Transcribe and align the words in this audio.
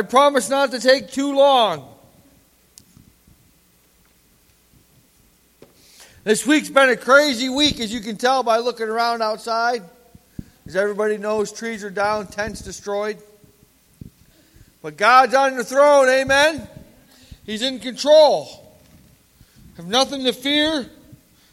I 0.00 0.02
promise 0.02 0.48
not 0.48 0.70
to 0.70 0.80
take 0.80 1.10
too 1.10 1.34
long. 1.34 1.86
This 6.24 6.46
week's 6.46 6.70
been 6.70 6.88
a 6.88 6.96
crazy 6.96 7.50
week, 7.50 7.80
as 7.80 7.92
you 7.92 8.00
can 8.00 8.16
tell 8.16 8.42
by 8.42 8.60
looking 8.60 8.88
around 8.88 9.20
outside. 9.20 9.82
As 10.66 10.74
everybody 10.74 11.18
knows, 11.18 11.52
trees 11.52 11.84
are 11.84 11.90
down, 11.90 12.28
tents 12.28 12.62
destroyed. 12.62 13.18
But 14.80 14.96
God's 14.96 15.34
on 15.34 15.56
the 15.56 15.64
throne, 15.64 16.08
amen? 16.08 16.66
He's 17.44 17.60
in 17.60 17.78
control. 17.78 18.74
Have 19.76 19.86
nothing 19.86 20.24
to 20.24 20.32
fear, 20.32 20.86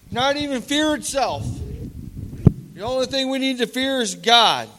not 0.10 0.38
even 0.38 0.62
fear 0.62 0.96
itself. 0.96 1.46
The 2.76 2.82
only 2.84 3.08
thing 3.08 3.28
we 3.30 3.40
need 3.40 3.58
to 3.58 3.68
fear 3.68 4.00
is 4.00 4.16
God. 4.16 4.70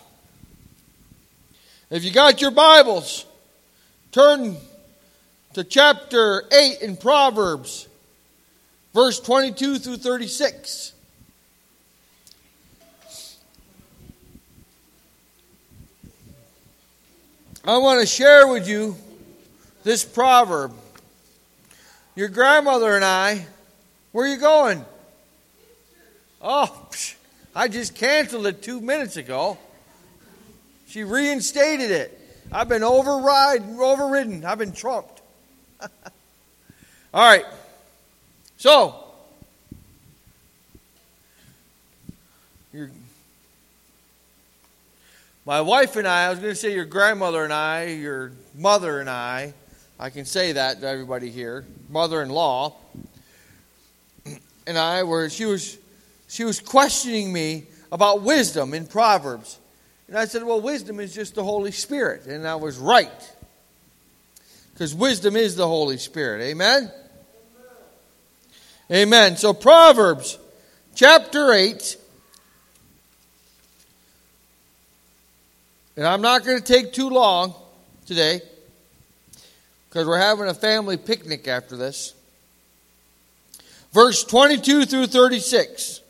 If 1.90 2.02
you 2.02 2.10
got 2.10 2.40
your 2.40 2.50
Bibles, 2.50 3.26
Turn 4.10 4.56
to 5.52 5.64
chapter 5.64 6.44
8 6.50 6.80
in 6.80 6.96
Proverbs, 6.96 7.88
verse 8.94 9.20
22 9.20 9.78
through 9.78 9.98
36. 9.98 10.94
I 17.66 17.76
want 17.76 18.00
to 18.00 18.06
share 18.06 18.48
with 18.48 18.66
you 18.66 18.96
this 19.84 20.06
proverb. 20.06 20.72
Your 22.16 22.28
grandmother 22.28 22.96
and 22.96 23.04
I, 23.04 23.44
where 24.12 24.24
are 24.24 24.28
you 24.28 24.38
going? 24.38 24.86
Oh, 26.40 26.88
I 27.54 27.68
just 27.68 27.94
canceled 27.94 28.46
it 28.46 28.62
two 28.62 28.80
minutes 28.80 29.18
ago. 29.18 29.58
She 30.88 31.04
reinstated 31.04 31.90
it. 31.90 32.17
I've 32.50 32.68
been 32.68 32.82
override, 32.82 33.62
overridden. 33.78 34.44
I've 34.44 34.58
been 34.58 34.72
trumped. 34.72 35.20
All 35.80 35.88
right. 37.14 37.44
So, 38.56 39.04
my 45.44 45.60
wife 45.60 45.96
and 45.96 46.06
I, 46.06 46.26
I 46.26 46.30
was 46.30 46.38
going 46.38 46.52
to 46.52 46.56
say 46.56 46.74
your 46.74 46.84
grandmother 46.84 47.44
and 47.44 47.52
I, 47.52 47.86
your 47.86 48.32
mother 48.54 49.00
and 49.00 49.08
I, 49.08 49.54
I 49.98 50.10
can 50.10 50.24
say 50.24 50.52
that 50.52 50.80
to 50.80 50.86
everybody 50.86 51.30
here, 51.30 51.66
mother 51.88 52.22
in 52.22 52.30
law, 52.30 52.76
and 54.66 54.78
I 54.78 55.02
were, 55.02 55.28
she 55.28 55.44
was, 55.44 55.78
she 56.28 56.44
was 56.44 56.60
questioning 56.60 57.32
me 57.32 57.66
about 57.92 58.22
wisdom 58.22 58.74
in 58.74 58.86
Proverbs. 58.86 59.58
And 60.08 60.16
I 60.16 60.24
said, 60.24 60.42
Well, 60.42 60.60
wisdom 60.60 61.00
is 61.00 61.14
just 61.14 61.34
the 61.34 61.44
Holy 61.44 61.70
Spirit. 61.70 62.26
And 62.26 62.46
I 62.46 62.56
was 62.56 62.78
right. 62.78 63.34
Because 64.72 64.94
wisdom 64.94 65.36
is 65.36 65.56
the 65.56 65.66
Holy 65.66 65.98
Spirit. 65.98 66.42
Amen? 66.42 66.90
Amen. 68.90 69.36
So, 69.36 69.52
Proverbs 69.52 70.38
chapter 70.94 71.52
8. 71.52 71.96
And 75.96 76.06
I'm 76.06 76.22
not 76.22 76.44
going 76.44 76.58
to 76.58 76.64
take 76.64 76.92
too 76.92 77.10
long 77.10 77.54
today 78.06 78.40
because 79.88 80.06
we're 80.06 80.16
having 80.16 80.46
a 80.46 80.54
family 80.54 80.96
picnic 80.96 81.48
after 81.48 81.76
this. 81.76 82.14
Verse 83.92 84.22
22 84.22 84.84
through 84.84 85.08
36. 85.08 86.00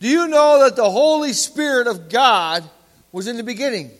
Do 0.00 0.08
you 0.08 0.28
know 0.28 0.64
that 0.64 0.76
the 0.76 0.90
Holy 0.90 1.32
Spirit 1.32 1.86
of 1.86 2.08
God 2.08 2.64
was 3.12 3.26
in 3.26 3.36
the 3.36 3.42
beginning? 3.42 3.90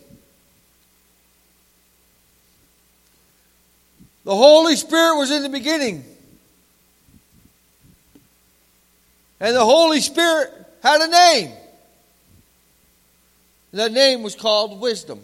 The 4.25 4.35
Holy 4.35 4.77
Spirit 4.77 5.17
was 5.17 5.31
in 5.31 5.43
the 5.43 5.49
beginning. 5.49 6.05
And 9.39 9.55
the 9.55 9.65
Holy 9.65 10.01
Spirit 10.01 10.51
had 10.83 11.01
a 11.01 11.09
name. 11.09 11.53
That 13.73 13.93
name 13.93 14.23
was 14.23 14.35
called 14.35 14.81
wisdom. 14.81 15.21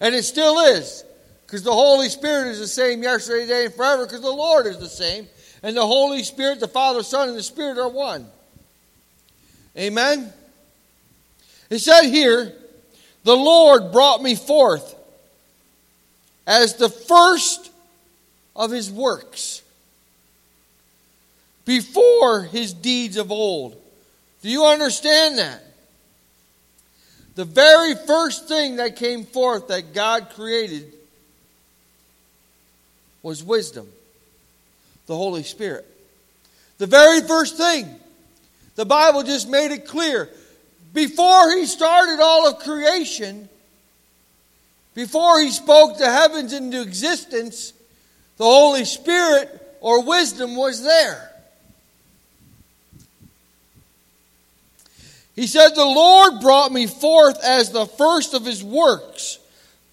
And 0.00 0.14
it 0.14 0.22
still 0.24 0.58
is. 0.58 1.04
Because 1.44 1.62
the 1.62 1.72
Holy 1.72 2.08
Spirit 2.08 2.48
is 2.48 2.58
the 2.58 2.66
same 2.66 3.02
yesterday, 3.02 3.42
today, 3.42 3.64
and 3.66 3.74
forever, 3.74 4.04
because 4.04 4.20
the 4.20 4.30
Lord 4.30 4.66
is 4.66 4.78
the 4.78 4.88
same 4.88 5.28
and 5.62 5.76
the 5.76 5.86
Holy 5.86 6.22
Spirit, 6.22 6.60
the 6.60 6.68
Father, 6.68 7.02
Son, 7.02 7.28
and 7.28 7.36
the 7.36 7.42
Spirit 7.42 7.78
are 7.78 7.88
one. 7.88 8.26
Amen? 9.76 10.32
It 11.70 11.78
said 11.78 12.02
here, 12.08 12.52
the 13.24 13.36
Lord 13.36 13.92
brought 13.92 14.22
me 14.22 14.34
forth 14.34 14.94
as 16.46 16.76
the 16.76 16.88
first 16.88 17.70
of 18.56 18.70
his 18.70 18.90
works 18.90 19.62
before 21.64 22.42
his 22.44 22.72
deeds 22.72 23.16
of 23.16 23.30
old. 23.30 23.76
Do 24.42 24.48
you 24.48 24.64
understand 24.64 25.38
that? 25.38 25.62
The 27.34 27.44
very 27.44 27.94
first 27.94 28.48
thing 28.48 28.76
that 28.76 28.96
came 28.96 29.24
forth 29.24 29.68
that 29.68 29.92
God 29.92 30.30
created 30.30 30.92
was 33.22 33.44
wisdom 33.44 33.88
the 35.08 35.16
Holy 35.16 35.42
Spirit. 35.42 35.84
The 36.76 36.86
very 36.86 37.22
first 37.22 37.56
thing, 37.56 37.88
the 38.76 38.84
Bible 38.84 39.24
just 39.24 39.48
made 39.48 39.72
it 39.72 39.86
clear. 39.86 40.28
Before 40.94 41.50
he 41.56 41.66
started 41.66 42.22
all 42.22 42.46
of 42.46 42.60
creation, 42.60 43.48
before 44.94 45.40
he 45.40 45.50
spoke 45.50 45.98
the 45.98 46.10
heavens 46.10 46.52
into 46.52 46.80
existence, 46.80 47.72
the 48.36 48.44
Holy 48.44 48.84
Spirit 48.84 49.76
or 49.80 50.04
wisdom 50.04 50.54
was 50.54 50.84
there. 50.84 51.24
He 55.34 55.46
said, 55.46 55.70
The 55.70 55.84
Lord 55.84 56.40
brought 56.40 56.70
me 56.70 56.86
forth 56.86 57.42
as 57.42 57.70
the 57.70 57.86
first 57.86 58.34
of 58.34 58.44
his 58.44 58.62
works, 58.62 59.38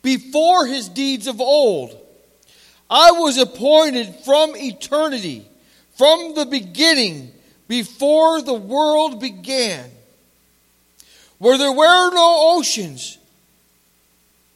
before 0.01 0.65
his 0.65 0.89
deeds 0.89 1.27
of 1.27 1.39
old. 1.39 2.04
I 2.89 3.11
was 3.11 3.37
appointed 3.37 4.15
from 4.23 4.55
eternity, 4.55 5.47
from 5.95 6.35
the 6.35 6.45
beginning, 6.45 7.31
before 7.67 8.41
the 8.41 8.53
world 8.53 9.19
began. 9.19 9.89
Where 11.37 11.57
there 11.57 11.71
were 11.71 12.11
no 12.13 12.55
oceans, 12.57 13.17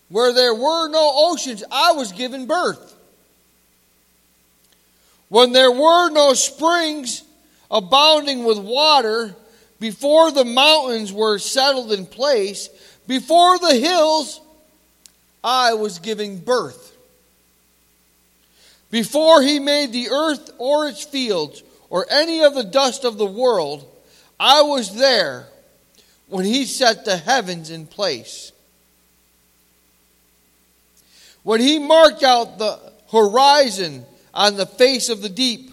where 0.09 0.33
there 0.33 0.53
were 0.53 0.87
no 0.89 1.11
oceans, 1.15 1.63
I 1.71 1.93
was 1.93 2.11
given 2.11 2.45
birth. 2.45 2.95
When 5.27 5.51
there 5.51 5.71
were 5.71 6.09
no 6.09 6.33
springs 6.33 7.23
abounding 7.69 8.43
with 8.43 8.57
water, 8.57 9.35
before 9.79 10.31
the 10.31 10.45
mountains 10.45 11.13
were 11.13 11.39
settled 11.39 11.91
in 11.91 12.05
place, 12.05 12.69
before 13.07 13.57
the 13.59 13.75
hills, 13.75 14.41
I 15.43 15.73
was 15.73 15.99
giving 15.99 16.39
birth. 16.39 16.88
Before 18.91 19.41
he 19.41 19.59
made 19.59 19.91
the 19.91 20.09
earth 20.09 20.51
or 20.57 20.87
its 20.87 21.03
fields 21.03 21.63
or 21.89 22.05
any 22.09 22.43
of 22.43 22.55
the 22.55 22.63
dust 22.63 23.03
of 23.03 23.17
the 23.17 23.25
world, 23.25 23.85
I 24.39 24.61
was 24.63 24.95
there 24.95 25.47
when 26.27 26.45
he 26.45 26.65
set 26.65 27.05
the 27.05 27.17
heavens 27.17 27.69
in 27.69 27.85
place. 27.85 28.51
When 31.43 31.59
he 31.59 31.79
marked 31.79 32.23
out 32.23 32.57
the 32.57 32.79
horizon 33.11 34.05
on 34.33 34.55
the 34.55 34.65
face 34.65 35.09
of 35.09 35.21
the 35.21 35.29
deep, 35.29 35.71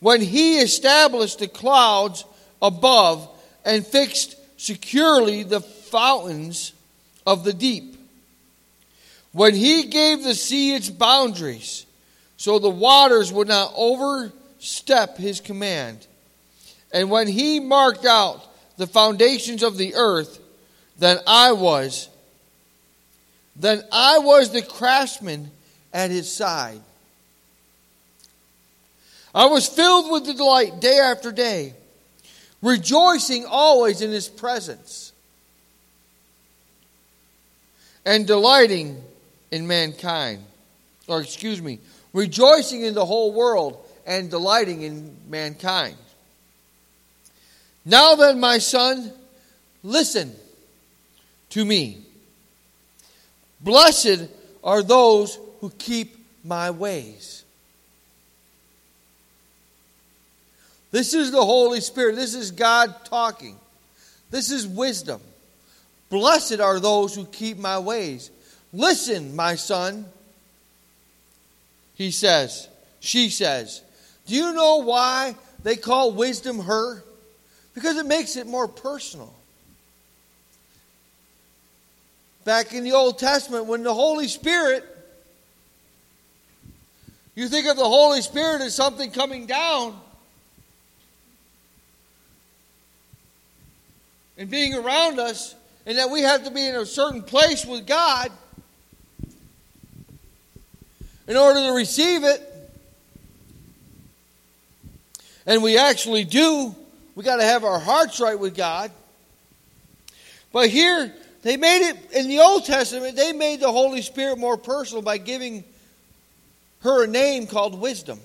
when 0.00 0.20
he 0.20 0.58
established 0.58 1.38
the 1.38 1.48
clouds 1.48 2.24
above 2.62 3.28
and 3.64 3.86
fixed 3.86 4.36
securely 4.56 5.42
the 5.42 5.60
fountains 5.60 6.72
of 7.26 7.44
the 7.44 7.52
deep, 7.52 7.96
when 9.32 9.54
he 9.54 9.84
gave 9.84 10.22
the 10.22 10.34
sea 10.34 10.74
its 10.74 10.90
boundaries, 10.90 11.86
so 12.40 12.58
the 12.58 12.70
waters 12.70 13.30
would 13.30 13.48
not 13.48 13.70
overstep 13.76 15.18
his 15.18 15.40
command. 15.40 16.06
And 16.90 17.10
when 17.10 17.28
he 17.28 17.60
marked 17.60 18.06
out 18.06 18.42
the 18.78 18.86
foundations 18.86 19.62
of 19.62 19.76
the 19.76 19.94
earth, 19.94 20.40
then 20.98 21.18
I 21.26 21.52
was, 21.52 22.08
then 23.56 23.82
I 23.92 24.20
was 24.20 24.52
the 24.52 24.62
craftsman 24.62 25.50
at 25.92 26.10
his 26.10 26.34
side. 26.34 26.80
I 29.34 29.44
was 29.44 29.66
filled 29.66 30.10
with 30.10 30.24
delight 30.24 30.80
day 30.80 30.96
after 30.96 31.30
day, 31.32 31.74
rejoicing 32.62 33.44
always 33.44 34.00
in 34.00 34.10
his 34.10 34.30
presence, 34.30 35.12
and 38.06 38.26
delighting 38.26 39.04
in 39.50 39.66
mankind. 39.66 40.42
Or, 41.06 41.20
excuse 41.20 41.60
me, 41.60 41.80
rejoicing 42.12 42.82
in 42.82 42.94
the 42.94 43.04
whole 43.04 43.32
world 43.32 43.84
and 44.06 44.30
delighting 44.30 44.82
in 44.82 45.16
mankind. 45.28 45.96
Now 47.84 48.14
then, 48.14 48.40
my 48.40 48.58
son, 48.58 49.12
listen. 49.82 50.34
to 51.50 51.64
me. 51.64 51.98
Blessed 53.60 54.28
are 54.64 54.82
those 54.82 55.38
who 55.60 55.70
keep 55.70 56.16
my 56.44 56.70
ways. 56.70 57.44
This 60.90 61.14
is 61.14 61.30
the 61.30 61.44
Holy 61.44 61.80
Spirit. 61.80 62.16
This 62.16 62.34
is 62.34 62.50
God 62.50 62.94
talking. 63.04 63.56
This 64.30 64.50
is 64.50 64.66
wisdom. 64.66 65.20
Blessed 66.08 66.60
are 66.60 66.80
those 66.80 67.14
who 67.14 67.24
keep 67.26 67.58
my 67.58 67.78
ways. 67.78 68.30
Listen, 68.72 69.36
my 69.36 69.54
son, 69.54 70.06
he 72.00 72.10
says. 72.10 72.66
She 73.00 73.28
says. 73.28 73.82
Do 74.24 74.34
you 74.34 74.54
know 74.54 74.76
why 74.76 75.34
they 75.62 75.76
call 75.76 76.12
wisdom 76.12 76.60
her? 76.60 77.04
Because 77.74 77.98
it 77.98 78.06
makes 78.06 78.36
it 78.36 78.46
more 78.46 78.66
personal. 78.66 79.34
Back 82.46 82.72
in 82.72 82.84
the 82.84 82.92
Old 82.92 83.18
Testament, 83.18 83.66
when 83.66 83.82
the 83.82 83.92
Holy 83.92 84.28
Spirit, 84.28 84.82
you 87.34 87.48
think 87.48 87.66
of 87.66 87.76
the 87.76 87.84
Holy 87.84 88.22
Spirit 88.22 88.62
as 88.62 88.74
something 88.74 89.10
coming 89.10 89.44
down 89.44 89.94
and 94.38 94.48
being 94.48 94.74
around 94.74 95.20
us, 95.20 95.54
and 95.84 95.98
that 95.98 96.08
we 96.08 96.22
have 96.22 96.44
to 96.44 96.50
be 96.50 96.66
in 96.66 96.76
a 96.76 96.86
certain 96.86 97.22
place 97.22 97.66
with 97.66 97.86
God 97.86 98.32
in 101.30 101.36
order 101.36 101.60
to 101.60 101.72
receive 101.72 102.24
it. 102.24 102.42
And 105.46 105.62
we 105.62 105.78
actually 105.78 106.24
do. 106.24 106.74
We 107.14 107.22
got 107.22 107.36
to 107.36 107.44
have 107.44 107.62
our 107.62 107.78
hearts 107.78 108.18
right 108.18 108.36
with 108.36 108.56
God. 108.56 108.90
But 110.52 110.70
here, 110.70 111.14
they 111.42 111.56
made 111.56 111.88
it, 111.88 111.96
in 112.12 112.26
the 112.26 112.40
Old 112.40 112.64
Testament, 112.64 113.14
they 113.14 113.32
made 113.32 113.60
the 113.60 113.70
Holy 113.70 114.02
Spirit 114.02 114.38
more 114.38 114.56
personal 114.56 115.02
by 115.02 115.18
giving 115.18 115.62
her 116.80 117.04
a 117.04 117.06
name 117.06 117.46
called 117.46 117.80
wisdom. 117.80 118.18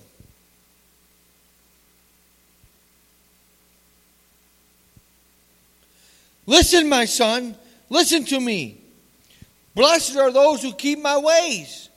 Listen, 6.48 6.90
my 6.90 7.06
son, 7.06 7.56
listen 7.92 8.26
to 8.26 8.40
me. 8.40 8.80
Blessed 9.76 10.16
are 10.16 10.32
those 10.32 10.64
who 10.64 10.74
keep 10.74 11.00
my 11.00 11.20
ways, 11.20 11.90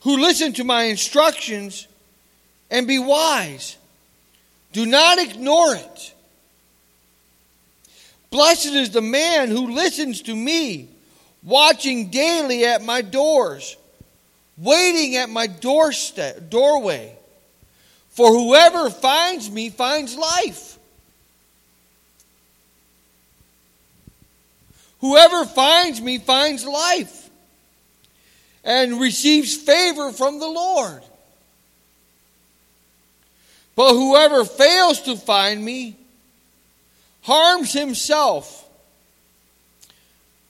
who 0.00 0.16
listen 0.16 0.52
to 0.54 0.64
my 0.64 0.84
instructions 0.84 1.86
and 2.70 2.86
be 2.86 2.98
wise. 2.98 3.76
Do 4.72 4.86
not 4.86 5.18
ignore 5.18 5.74
it. 5.74 6.14
Blessed 8.30 8.66
is 8.66 8.90
the 8.90 9.02
man 9.02 9.48
who 9.48 9.72
listens 9.72 10.22
to 10.22 10.34
me, 10.34 10.88
watching 11.42 12.10
daily 12.10 12.64
at 12.64 12.82
my 12.82 13.02
doors, 13.02 13.76
waiting 14.56 15.16
at 15.16 15.28
my 15.28 15.48
doorstep, 15.48 16.48
doorway. 16.48 17.16
For 18.10 18.28
whoever 18.28 18.88
finds 18.88 19.50
me 19.50 19.70
finds 19.70 20.16
life. 20.16 20.78
Whoever 25.00 25.44
finds 25.46 26.00
me 26.00 26.18
finds 26.18 26.64
life 26.64 27.19
and 28.64 29.00
receives 29.00 29.56
favor 29.56 30.12
from 30.12 30.38
the 30.38 30.48
Lord. 30.48 31.02
But 33.76 33.94
whoever 33.94 34.44
fails 34.44 35.00
to 35.02 35.16
find 35.16 35.64
me 35.64 35.96
harms 37.22 37.72
himself. 37.72 38.68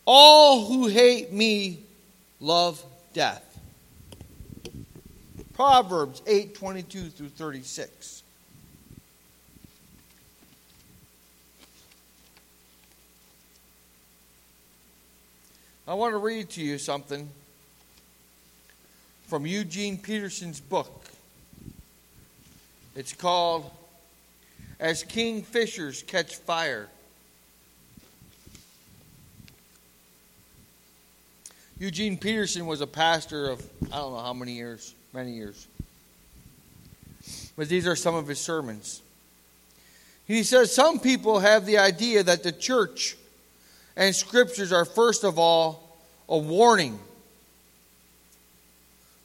All 0.04 0.66
who 0.66 0.88
hate 0.88 1.32
me 1.32 1.80
love 2.40 2.82
death. 3.12 3.46
Proverbs 5.54 6.22
8 6.26 6.54
22 6.54 7.10
through 7.10 7.28
36. 7.28 8.22
I 15.86 15.94
want 15.94 16.14
to 16.14 16.18
read 16.18 16.50
to 16.50 16.62
you 16.62 16.78
something 16.78 17.28
from 19.30 19.46
Eugene 19.46 19.96
Peterson's 19.96 20.58
book. 20.58 21.04
It's 22.96 23.12
called 23.12 23.70
As 24.80 25.04
Kingfishers 25.04 26.04
Catch 26.04 26.34
Fire. 26.34 26.88
Eugene 31.78 32.18
Peterson 32.18 32.66
was 32.66 32.80
a 32.80 32.88
pastor 32.88 33.50
of 33.50 33.64
I 33.92 33.98
don't 33.98 34.14
know 34.14 34.18
how 34.18 34.32
many 34.32 34.54
years, 34.54 34.96
many 35.14 35.30
years. 35.30 35.68
But 37.56 37.68
these 37.68 37.86
are 37.86 37.94
some 37.94 38.16
of 38.16 38.26
his 38.26 38.40
sermons. 38.40 39.00
He 40.26 40.42
says 40.42 40.74
some 40.74 40.98
people 40.98 41.38
have 41.38 41.66
the 41.66 41.78
idea 41.78 42.24
that 42.24 42.42
the 42.42 42.50
church 42.50 43.16
and 43.96 44.12
scriptures 44.12 44.72
are, 44.72 44.84
first 44.84 45.22
of 45.22 45.38
all, 45.38 45.96
a 46.28 46.36
warning. 46.36 46.98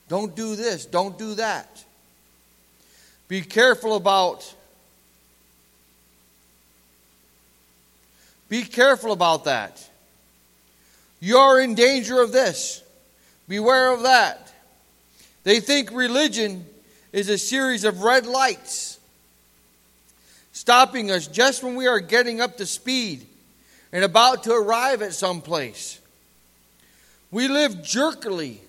Don't 0.07 0.35
do 0.35 0.55
this, 0.55 0.85
don't 0.85 1.17
do 1.17 1.35
that. 1.35 1.83
Be 3.27 3.41
careful 3.41 3.95
about 3.95 4.53
Be 8.47 8.63
careful 8.63 9.11
about 9.11 9.45
that. 9.45 9.87
You're 11.19 11.59
in 11.61 11.75
danger 11.75 12.21
of 12.21 12.31
this. 12.31 12.83
Beware 13.47 13.93
of 13.93 14.03
that. 14.03 14.53
They 15.43 15.59
think 15.59 15.91
religion 15.91 16.65
is 17.11 17.29
a 17.29 17.37
series 17.37 17.83
of 17.83 18.03
red 18.03 18.25
lights 18.25 18.99
stopping 20.51 21.11
us 21.11 21.27
just 21.27 21.63
when 21.63 21.75
we 21.75 21.87
are 21.87 21.99
getting 21.99 22.41
up 22.41 22.57
to 22.57 22.65
speed 22.65 23.25
and 23.91 24.03
about 24.03 24.43
to 24.43 24.53
arrive 24.53 25.01
at 25.01 25.13
some 25.13 25.41
place. 25.41 25.99
We 27.31 27.47
live 27.47 27.83
jerkily, 27.83 28.61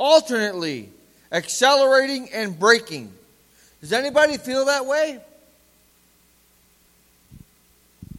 alternately, 0.00 0.88
accelerating 1.30 2.30
and 2.32 2.58
braking. 2.58 3.12
Does 3.82 3.92
anybody 3.92 4.38
feel 4.38 4.64
that 4.64 4.86
way? 4.86 5.20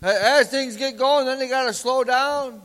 As 0.04 0.50
things 0.50 0.78
get 0.78 0.96
going, 0.98 1.26
then 1.26 1.40
they 1.40 1.50
got 1.50 1.66
to 1.66 1.74
slow 1.74 2.04
down. 2.04 2.62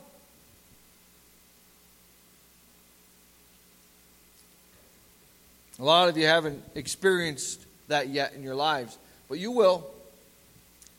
A 5.79 5.85
lot 5.85 6.08
of 6.08 6.17
you 6.17 6.27
haven't 6.27 6.63
experienced 6.75 7.65
that 7.89 8.08
yet 8.08 8.35
in 8.35 8.43
your 8.43 8.55
lives, 8.55 8.96
but 9.29 9.39
you 9.39 9.51
will 9.51 9.87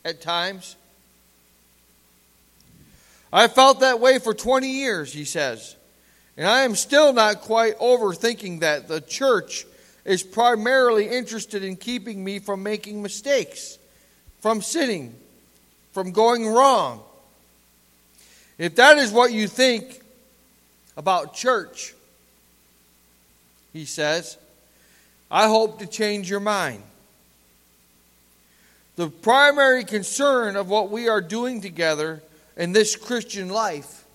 at 0.04 0.22
times. 0.22 0.76
I 3.32 3.48
felt 3.48 3.82
that 3.82 4.00
way 4.00 4.18
for 4.20 4.34
20 4.34 4.70
years, 4.70 5.14
he 5.14 5.26
says. 5.26 5.77
And 6.38 6.48
I 6.48 6.62
am 6.62 6.76
still 6.76 7.14
not 7.14 7.42
quite 7.42 7.78
overthinking 7.80 8.60
that. 8.60 8.88
The 8.88 9.02
church 9.02 9.66
is 10.06 10.22
primarily 10.22 11.10
interested 11.10 11.64
in 11.64 11.76
keeping 11.76 12.24
me 12.24 12.40
from 12.40 12.62
making 12.62 13.02
mistakes, 13.02 13.80
from 14.40 14.62
sinning, 14.62 15.16
from 15.92 16.12
going 16.12 16.48
wrong. 16.48 17.02
If 18.58 18.76
that 18.76 18.98
is 18.98 19.12
what 19.12 19.34
you 19.34 19.48
think 19.48 20.02
about 20.96 21.34
church, 21.34 21.94
he 23.74 23.86
says, 23.86 24.38
I 25.30 25.48
hope 25.48 25.80
to 25.80 25.88
change 25.88 26.30
your 26.30 26.40
mind. 26.40 26.84
The 28.96 29.10
primary 29.10 29.84
concern 29.84 30.56
of 30.56 30.70
what 30.70 30.90
we 30.90 31.10
are 31.10 31.22
doing 31.22 31.62
together 31.62 32.24
in 32.56 32.72
this 32.72 32.96
Christian 32.96 33.50
life 33.50 34.06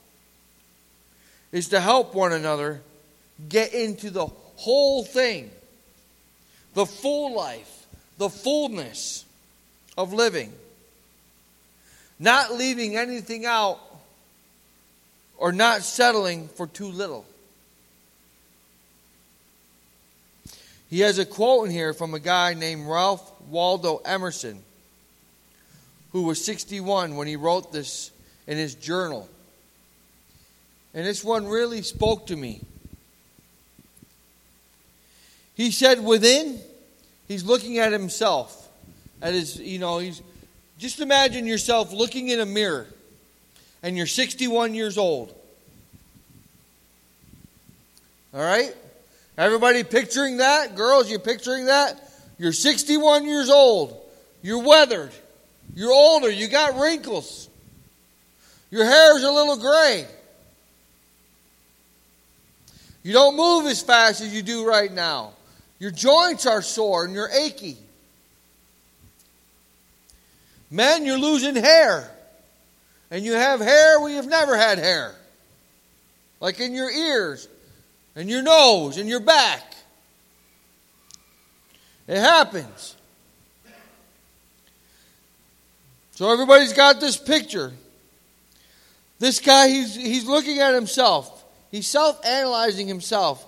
is 1.52 1.68
to 1.68 1.80
help 1.80 2.14
one 2.14 2.32
another 2.32 2.80
get 3.48 3.74
into 3.74 4.10
the 4.10 4.26
whole 4.56 5.04
thing, 5.04 5.50
the 6.74 6.86
full 6.86 7.34
life, 7.34 7.86
the 8.18 8.30
fullness 8.30 9.24
of 9.96 10.12
living. 10.12 10.52
Not 12.18 12.52
leaving 12.54 12.96
anything 12.96 13.44
out 13.44 13.78
or 15.36 15.52
not 15.52 15.82
settling 15.82 16.48
for 16.48 16.66
too 16.66 16.86
little. 16.86 17.26
He 20.88 21.00
has 21.00 21.18
a 21.18 21.24
quote 21.24 21.66
in 21.66 21.72
here 21.72 21.94
from 21.94 22.14
a 22.14 22.20
guy 22.20 22.54
named 22.54 22.86
Ralph 22.86 23.32
Waldo 23.48 24.02
Emerson, 24.04 24.62
who 26.12 26.22
was 26.22 26.44
61 26.44 27.16
when 27.16 27.26
he 27.26 27.36
wrote 27.36 27.72
this 27.72 28.10
in 28.46 28.58
his 28.58 28.74
journal. 28.74 29.28
And 30.94 31.06
this 31.06 31.24
one 31.24 31.46
really 31.46 31.82
spoke 31.82 32.26
to 32.26 32.36
me. 32.36 32.60
He 35.54 35.70
said, 35.70 36.02
within, 36.04 36.60
he's 37.28 37.44
looking 37.44 37.78
at 37.78 37.92
himself. 37.92 38.58
At 39.20 39.34
his, 39.34 39.58
you 39.58 39.78
know, 39.78 39.98
he's 39.98 40.20
just 40.78 41.00
imagine 41.00 41.46
yourself 41.46 41.92
looking 41.92 42.28
in 42.28 42.40
a 42.40 42.46
mirror 42.46 42.86
and 43.82 43.96
you're 43.96 44.06
61 44.06 44.74
years 44.74 44.98
old. 44.98 45.34
All 48.34 48.40
right? 48.40 48.74
Everybody 49.36 49.84
picturing 49.84 50.38
that? 50.38 50.74
Girls, 50.74 51.10
you 51.10 51.18
picturing 51.18 51.66
that? 51.66 52.10
You're 52.38 52.52
61 52.52 53.26
years 53.26 53.50
old. 53.50 53.96
You're 54.42 54.62
weathered. 54.62 55.12
You're 55.74 55.92
older. 55.92 56.30
You 56.30 56.48
got 56.48 56.78
wrinkles. 56.78 57.48
Your 58.70 58.84
hair's 58.84 59.22
a 59.22 59.30
little 59.30 59.56
gray. 59.56 60.06
You 63.02 63.12
don't 63.12 63.36
move 63.36 63.66
as 63.66 63.82
fast 63.82 64.20
as 64.20 64.32
you 64.32 64.42
do 64.42 64.66
right 64.66 64.92
now. 64.92 65.32
Your 65.78 65.90
joints 65.90 66.46
are 66.46 66.62
sore 66.62 67.04
and 67.04 67.12
you're 67.12 67.28
achy. 67.28 67.76
Men, 70.70 71.04
you're 71.04 71.18
losing 71.18 71.56
hair. 71.56 72.08
And 73.10 73.24
you 73.24 73.32
have 73.32 73.60
hair 73.60 74.00
where 74.00 74.10
you've 74.10 74.28
never 74.28 74.56
had 74.56 74.78
hair. 74.78 75.14
Like 76.40 76.60
in 76.60 76.74
your 76.74 76.90
ears 76.90 77.48
and 78.14 78.30
your 78.30 78.42
nose 78.42 78.96
and 78.98 79.08
your 79.08 79.20
back. 79.20 79.74
It 82.06 82.18
happens. 82.18 82.96
So 86.12 86.32
everybody's 86.32 86.72
got 86.72 87.00
this 87.00 87.16
picture. 87.16 87.72
This 89.18 89.40
guy, 89.40 89.68
he's, 89.68 89.94
he's 89.94 90.26
looking 90.26 90.58
at 90.60 90.74
himself. 90.74 91.31
He's 91.72 91.88
self 91.88 92.24
analyzing 92.24 92.86
himself. 92.86 93.44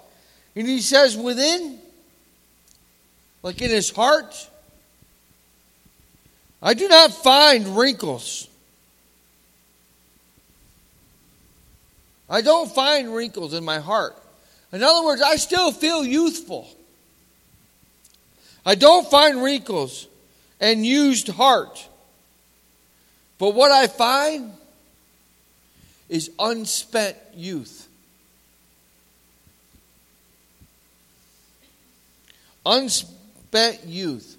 And 0.56 0.66
he 0.66 0.80
says, 0.80 1.16
within, 1.16 1.78
like 3.42 3.60
in 3.60 3.70
his 3.70 3.90
heart, 3.90 4.48
I 6.62 6.74
do 6.74 6.88
not 6.88 7.12
find 7.12 7.76
wrinkles. 7.76 8.48
I 12.30 12.40
don't 12.40 12.74
find 12.74 13.14
wrinkles 13.14 13.52
in 13.52 13.64
my 13.64 13.78
heart. 13.78 14.16
In 14.72 14.82
other 14.82 15.04
words, 15.04 15.20
I 15.20 15.36
still 15.36 15.70
feel 15.70 16.02
youthful. 16.04 16.66
I 18.64 18.74
don't 18.74 19.08
find 19.10 19.42
wrinkles 19.42 20.08
and 20.58 20.86
used 20.86 21.28
heart. 21.28 21.86
But 23.38 23.54
what 23.54 23.70
I 23.70 23.86
find 23.86 24.52
is 26.08 26.30
unspent 26.38 27.18
youth. 27.34 27.83
Unspent 32.66 33.84
youth. 33.86 34.36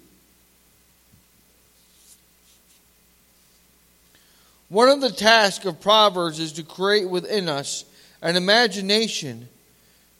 One 4.68 4.88
of 4.88 5.00
the 5.00 5.10
tasks 5.10 5.64
of 5.64 5.80
Proverbs 5.80 6.40
is 6.40 6.52
to 6.54 6.64
create 6.64 7.08
within 7.08 7.48
us 7.48 7.84
an 8.20 8.34
imagination 8.34 9.48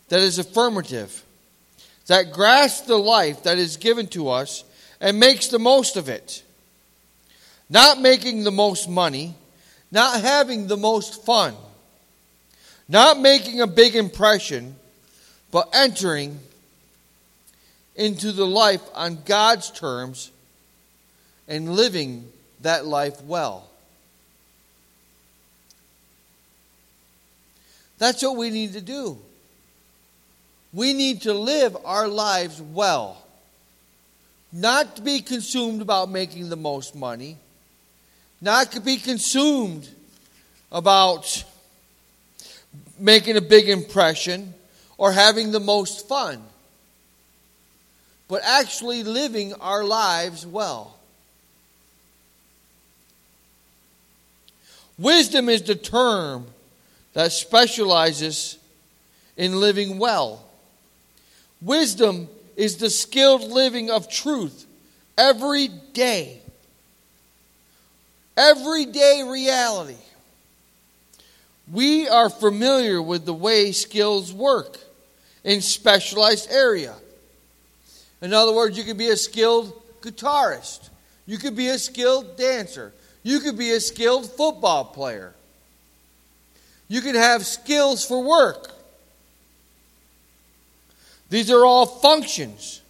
that 0.09 0.21
is 0.21 0.39
affirmative, 0.39 1.25
that 2.07 2.33
grasps 2.33 2.87
the 2.87 2.97
life 2.97 3.43
that 3.43 3.59
is 3.59 3.77
given 3.77 4.07
to 4.09 4.29
us 4.29 4.63
and 5.01 5.19
makes 5.19 5.49
the 5.49 5.59
most 5.59 5.97
of 5.97 6.09
it. 6.09 6.45
Not 7.69 8.01
making 8.01 8.45
the 8.45 8.53
most 8.53 8.89
money, 8.89 9.35
not 9.91 10.21
having 10.21 10.69
the 10.69 10.77
most 10.77 11.25
fun, 11.25 11.55
not 12.89 13.19
making 13.19 13.61
a 13.61 13.67
big 13.67 13.97
impression, 13.97 14.77
but 15.51 15.69
entering 15.73 16.39
into 17.97 18.33
the 18.33 18.47
life 18.47 18.83
on 18.95 19.19
God's 19.25 19.71
terms 19.71 20.31
and 21.49 21.75
living 21.75 22.31
that 22.61 22.87
life 22.87 23.23
well. 23.23 23.69
That's 27.99 28.23
what 28.23 28.37
we 28.37 28.50
need 28.50 28.75
to 28.75 28.81
do. 28.81 29.19
We 30.73 30.93
need 30.93 31.23
to 31.23 31.33
live 31.33 31.76
our 31.85 32.07
lives 32.07 32.61
well. 32.61 33.23
Not 34.53 34.97
to 34.97 35.03
be 35.03 35.21
consumed 35.21 35.81
about 35.81 36.11
making 36.11 36.50
the 36.50 36.57
most 36.57 36.95
money. 36.95 37.38
Not 38.41 38.73
to 38.73 38.81
be 38.81 38.99
consumed 38.99 39.88
about 40.71 41.45
making 42.99 43.37
a 43.37 43.41
big 43.41 43.69
impression 43.69 44.53
or 44.99 45.12
having 45.12 45.53
the 45.53 45.61
most 45.61 46.07
fun. 46.09 46.43
But 48.28 48.42
actually 48.45 49.04
living 49.04 49.54
our 49.54 49.85
lives 49.85 50.47
well. 50.47 50.97
Wisdom 54.99 55.49
is 55.49 55.62
the 55.62 55.75
term 55.75 56.47
that 57.12 57.33
specializes 57.33 58.59
in 59.37 59.61
living 59.61 59.99
well. 59.99 60.42
Wisdom 61.61 62.28
is 62.56 62.78
the 62.78 62.90
skilled 62.90 63.42
living 63.42 63.90
of 63.90 64.09
truth 64.11 64.66
every 65.16 65.68
day. 65.68 66.40
Everyday 68.37 69.23
reality. 69.26 69.97
We 71.73 72.09
are 72.09 72.30
familiar 72.30 73.02
with 73.02 73.25
the 73.25 73.35
way 73.35 73.73
skills 73.73 74.33
work 74.33 74.78
in 75.42 75.61
specialized 75.61 76.50
area. 76.50 76.95
In 78.23 78.32
other 78.32 78.52
words, 78.52 78.76
you 78.78 78.85
could 78.85 78.99
be 78.99 79.08
a 79.08 79.16
skilled 79.16 79.73
guitarist. 80.00 80.88
You 81.26 81.38
could 81.38 81.56
be 81.56 81.68
a 81.68 81.78
skilled 81.78 82.37
dancer. 82.37 82.92
You 83.23 83.40
could 83.40 83.58
be 83.58 83.73
a 83.73 83.80
skilled 83.80 84.30
football 84.30 84.85
player. 84.85 85.35
You 86.88 87.00
could 87.00 87.16
have 87.16 87.44
skills 87.44 88.04
for 88.04 88.23
work. 88.23 88.70
These 91.28 91.50
are 91.50 91.64
all 91.64 91.87
functions 91.87 92.80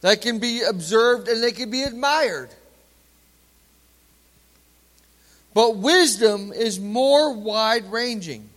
that 0.00 0.20
can 0.20 0.38
be 0.38 0.62
observed 0.62 1.28
and 1.28 1.42
they 1.42 1.52
can 1.52 1.70
be 1.70 1.82
admired. 1.82 2.50
But 5.54 5.76
wisdom 5.76 6.52
is 6.52 6.80
more 6.80 7.34
wide 7.34 7.90
ranging. 7.90 8.48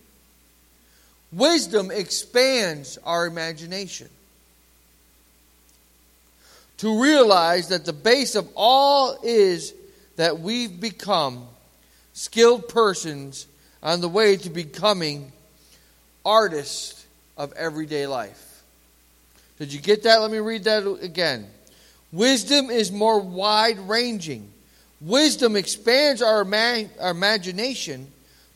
Wisdom 1.32 1.90
expands 1.90 2.98
our 3.04 3.26
imagination. 3.26 4.08
To 6.78 7.00
realize 7.00 7.68
that 7.68 7.84
the 7.84 7.92
base 7.92 8.34
of 8.34 8.48
all 8.54 9.18
is 9.22 9.74
that 10.16 10.40
we've 10.40 10.80
become 10.80 11.46
skilled 12.12 12.68
persons 12.68 13.46
on 13.82 14.00
the 14.00 14.08
way 14.08 14.36
to 14.36 14.50
becoming 14.50 15.32
artists 16.24 17.06
of 17.36 17.52
everyday 17.52 18.06
life. 18.06 18.62
Did 19.58 19.72
you 19.72 19.80
get 19.80 20.02
that? 20.04 20.20
Let 20.20 20.30
me 20.30 20.38
read 20.38 20.64
that 20.64 20.86
again. 21.00 21.46
Wisdom 22.12 22.70
is 22.70 22.90
more 22.90 23.20
wide 23.20 23.78
ranging. 23.80 24.50
Wisdom 25.00 25.56
expands 25.56 26.22
our, 26.22 26.44
our 27.00 27.10
imagination 27.10 28.06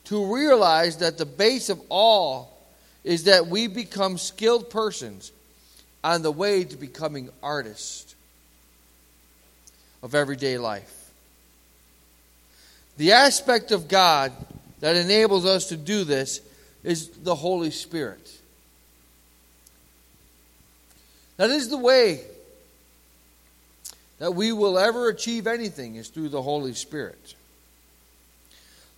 to 0.05 0.35
realize 0.35 0.99
that 0.99 1.19
the 1.19 1.27
base 1.27 1.69
of 1.69 1.81
all 1.89 2.57
is 3.05 3.25
that 3.25 3.47
we 3.47 3.67
become 3.67 4.17
skilled 4.17 4.71
persons 4.71 5.33
on 6.03 6.23
the 6.23 6.33
way 6.33 6.65
to 6.65 6.77
becoming 6.77 7.29
artists 7.43 8.08
of 10.03 10.15
everyday 10.15 10.59
life. 10.59 10.95
The 12.97 13.13
aspect 13.13 13.71
of 13.71 13.89
God 13.89 14.33
that 14.81 14.97
enables 14.97 15.45
us 15.45 15.67
to 15.69 15.77
do 15.77 16.05
this 16.05 16.41
is 16.85 17.09
the 17.09 17.35
Holy 17.35 17.71
Spirit. 17.71 18.33
That 21.37 21.51
is 21.51 21.69
the 21.69 21.79
way 21.79 22.21
that 24.19 24.35
we 24.35 24.53
will 24.53 24.79
ever 24.79 25.09
achieve 25.09 25.47
anything 25.47 25.95
is 25.95 26.09
through 26.09 26.31
the 26.31 26.43
Holy 26.43 26.75
Spirit. 26.75 27.35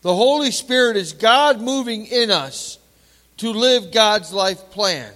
The 0.03 0.15
Holy 0.15 0.51
Spirit 0.51 0.97
is 0.97 1.13
God 1.13 1.61
moving 1.61 2.07
in 2.07 2.31
us 2.31 2.79
to 3.39 3.53
live 3.53 3.93
God's 3.93 4.33
life 4.33 4.71
plan. 4.71 5.13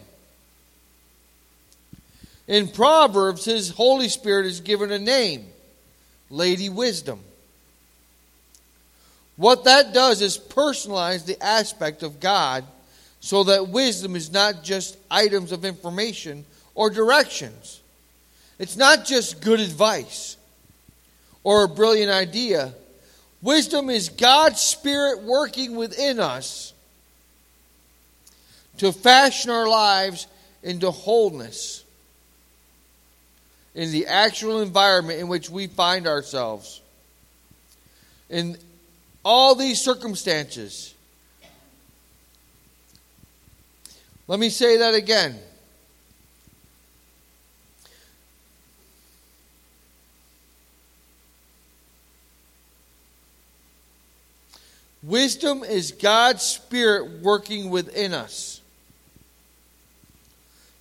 In 2.46 2.68
Proverbs, 2.68 3.46
his 3.46 3.70
Holy 3.70 4.10
Spirit 4.10 4.44
is 4.44 4.60
given 4.60 4.92
a 4.92 4.98
name 4.98 5.46
Lady 6.34 6.68
Wisdom. 6.68 7.20
What 9.36 9.64
that 9.64 9.94
does 9.94 10.20
is 10.20 10.38
personalize 10.38 11.24
the 11.24 11.42
aspect 11.42 12.02
of 12.02 12.20
God 12.20 12.64
so 13.20 13.44
that 13.44 13.68
wisdom 13.68 14.16
is 14.16 14.32
not 14.32 14.62
just 14.62 14.96
items 15.10 15.50
of 15.52 15.64
information 15.64 16.44
or 16.74 16.90
directions. 16.90 17.80
It's 18.58 18.76
not 18.76 19.04
just 19.04 19.40
good 19.40 19.60
advice 19.60 20.36
or 21.42 21.64
a 21.64 21.68
brilliant 21.68 22.10
idea. 22.10 22.74
Wisdom 23.42 23.90
is 23.90 24.08
God's 24.08 24.60
Spirit 24.60 25.22
working 25.22 25.76
within 25.76 26.20
us 26.20 26.72
to 28.78 28.92
fashion 28.92 29.50
our 29.50 29.68
lives 29.68 30.26
into 30.62 30.90
wholeness 30.90 31.83
in 33.74 33.90
the 33.90 34.06
actual 34.06 34.60
environment 34.60 35.20
in 35.20 35.28
which 35.28 35.50
we 35.50 35.66
find 35.66 36.06
ourselves. 36.06 36.80
In 38.30 38.56
all 39.24 39.54
these 39.54 39.80
circumstances. 39.80 40.94
Let 44.26 44.38
me 44.38 44.48
say 44.48 44.78
that 44.78 44.94
again. 44.94 45.38
Wisdom 55.02 55.64
is 55.64 55.92
God's 55.92 56.42
Spirit 56.42 57.20
working 57.20 57.68
within 57.68 58.14
us 58.14 58.62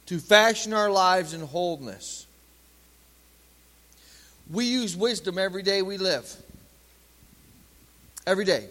to 0.05 0.17
fashion 0.17 0.73
our 0.73 0.89
lives 0.89 1.33
in 1.33 1.41
wholeness. 1.41 2.25
We 4.49 4.65
use 4.65 4.95
wisdom 4.95 5.37
every 5.37 5.63
day 5.63 5.81
we 5.81 5.97
live. 5.97 6.31
Every 8.25 8.45
day. 8.45 8.67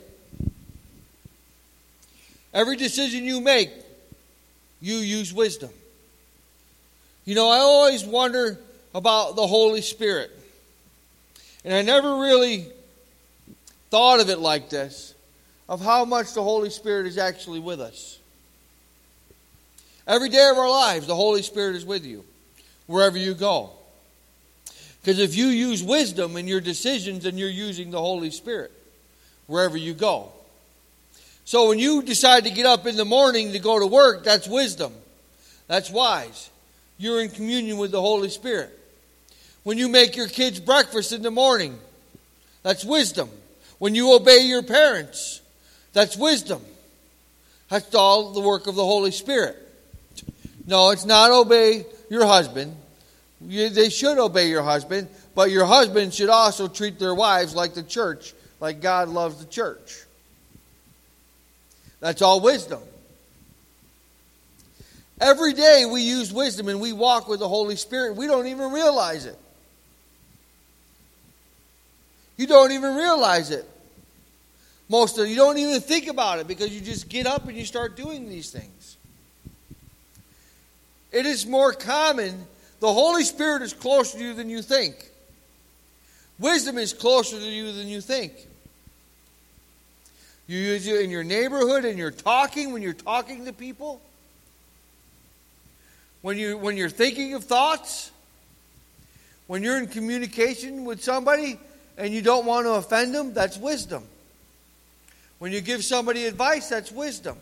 Every 2.54 2.76
decision 2.76 3.24
you 3.24 3.40
make, 3.40 3.70
you 4.80 4.96
use 4.96 5.32
wisdom. 5.32 5.70
You 7.24 7.34
know, 7.34 7.48
I 7.48 7.58
always 7.58 8.04
wonder 8.04 8.58
about 8.94 9.36
the 9.36 9.46
Holy 9.46 9.80
Spirit. 9.80 10.30
And 11.64 11.72
I 11.72 11.82
never 11.82 12.18
really 12.18 12.66
thought 13.90 14.20
of 14.20 14.28
it 14.28 14.38
like 14.38 14.68
this 14.68 15.14
of 15.68 15.80
how 15.80 16.04
much 16.04 16.34
the 16.34 16.42
Holy 16.42 16.70
Spirit 16.70 17.06
is 17.06 17.16
actually 17.16 17.60
with 17.60 17.80
us. 17.80 18.18
Every 20.06 20.28
day 20.28 20.48
of 20.50 20.58
our 20.58 20.68
lives, 20.68 21.06
the 21.06 21.14
Holy 21.14 21.42
Spirit 21.42 21.76
is 21.76 21.86
with 21.86 22.04
you, 22.04 22.24
wherever 22.86 23.16
you 23.16 23.34
go. 23.34 23.70
Because 25.02 25.18
if 25.18 25.34
you 25.36 25.46
use 25.46 25.82
wisdom 25.82 26.36
in 26.36 26.46
your 26.46 26.60
decisions, 26.60 27.24
then 27.24 27.36
you're 27.36 27.48
using 27.48 27.90
the 27.90 28.00
Holy 28.00 28.30
Spirit 28.30 28.70
wherever 29.46 29.76
you 29.76 29.94
go. 29.94 30.32
So 31.44 31.68
when 31.68 31.80
you 31.80 32.02
decide 32.02 32.44
to 32.44 32.50
get 32.50 32.66
up 32.66 32.86
in 32.86 32.96
the 32.96 33.04
morning 33.04 33.52
to 33.52 33.58
go 33.58 33.80
to 33.80 33.86
work, 33.86 34.22
that's 34.22 34.46
wisdom. 34.46 34.92
That's 35.66 35.90
wise. 35.90 36.50
You're 36.98 37.20
in 37.20 37.30
communion 37.30 37.78
with 37.78 37.90
the 37.90 38.00
Holy 38.00 38.28
Spirit. 38.28 38.78
When 39.64 39.76
you 39.76 39.88
make 39.88 40.16
your 40.16 40.28
kids 40.28 40.60
breakfast 40.60 41.12
in 41.12 41.22
the 41.22 41.30
morning, 41.30 41.78
that's 42.62 42.84
wisdom. 42.84 43.28
When 43.78 43.96
you 43.96 44.14
obey 44.14 44.46
your 44.46 44.62
parents, 44.62 45.40
that's 45.92 46.16
wisdom. 46.16 46.62
That's 47.68 47.94
all 47.94 48.32
the 48.32 48.40
work 48.40 48.68
of 48.68 48.76
the 48.76 48.84
Holy 48.84 49.10
Spirit. 49.10 49.56
No, 50.66 50.90
it's 50.90 51.04
not 51.04 51.32
obey 51.32 51.86
your 52.08 52.24
husband. 52.24 52.76
You, 53.46 53.68
they 53.68 53.88
should 53.88 54.18
obey 54.18 54.48
your 54.48 54.62
husband, 54.62 55.08
but 55.34 55.50
your 55.50 55.64
husband 55.64 56.14
should 56.14 56.28
also 56.28 56.68
treat 56.68 56.98
their 56.98 57.14
wives 57.14 57.54
like 57.54 57.74
the 57.74 57.82
church, 57.82 58.34
like 58.60 58.80
God 58.80 59.08
loves 59.08 59.38
the 59.38 59.50
church. 59.50 60.02
That's 62.00 62.22
all 62.22 62.40
wisdom. 62.40 62.80
Every 65.20 65.52
day 65.52 65.86
we 65.88 66.02
use 66.02 66.32
wisdom 66.32 66.68
and 66.68 66.80
we 66.80 66.92
walk 66.92 67.28
with 67.28 67.38
the 67.38 67.48
Holy 67.48 67.76
Spirit. 67.76 68.16
We 68.16 68.26
don't 68.26 68.48
even 68.48 68.72
realize 68.72 69.24
it. 69.24 69.38
You 72.36 72.46
don't 72.48 72.72
even 72.72 72.96
realize 72.96 73.50
it. 73.50 73.68
Most 74.88 75.18
of 75.18 75.28
you 75.28 75.36
don't 75.36 75.58
even 75.58 75.80
think 75.80 76.08
about 76.08 76.40
it 76.40 76.48
because 76.48 76.74
you 76.74 76.80
just 76.80 77.08
get 77.08 77.26
up 77.26 77.46
and 77.46 77.56
you 77.56 77.64
start 77.64 77.96
doing 77.96 78.28
these 78.28 78.50
things. 78.50 78.96
It 81.12 81.24
is 81.24 81.46
more 81.46 81.72
common. 81.72 82.46
The 82.82 82.92
Holy 82.92 83.22
Spirit 83.22 83.62
is 83.62 83.72
closer 83.72 84.18
to 84.18 84.24
you 84.24 84.34
than 84.34 84.50
you 84.50 84.60
think. 84.60 85.08
Wisdom 86.40 86.78
is 86.78 86.92
closer 86.92 87.38
to 87.38 87.46
you 87.46 87.70
than 87.70 87.86
you 87.86 88.00
think. 88.00 88.32
You 90.48 90.58
use 90.58 90.88
it 90.88 91.00
in 91.00 91.08
your 91.08 91.22
neighborhood 91.22 91.84
and 91.84 91.96
you're 91.96 92.10
talking 92.10 92.72
when 92.72 92.82
you're 92.82 92.92
talking 92.92 93.44
to 93.44 93.52
people. 93.52 94.00
When 96.22 96.36
you 96.36 96.58
when 96.58 96.76
you're 96.76 96.88
thinking 96.88 97.34
of 97.34 97.44
thoughts. 97.44 98.10
When 99.46 99.62
you're 99.62 99.78
in 99.78 99.86
communication 99.86 100.84
with 100.84 101.04
somebody 101.04 101.60
and 101.96 102.12
you 102.12 102.20
don't 102.20 102.46
want 102.46 102.66
to 102.66 102.72
offend 102.72 103.14
them, 103.14 103.32
that's 103.32 103.58
wisdom. 103.58 104.02
When 105.38 105.52
you 105.52 105.60
give 105.60 105.84
somebody 105.84 106.24
advice, 106.24 106.68
that's 106.68 106.90
wisdom. 106.90 107.36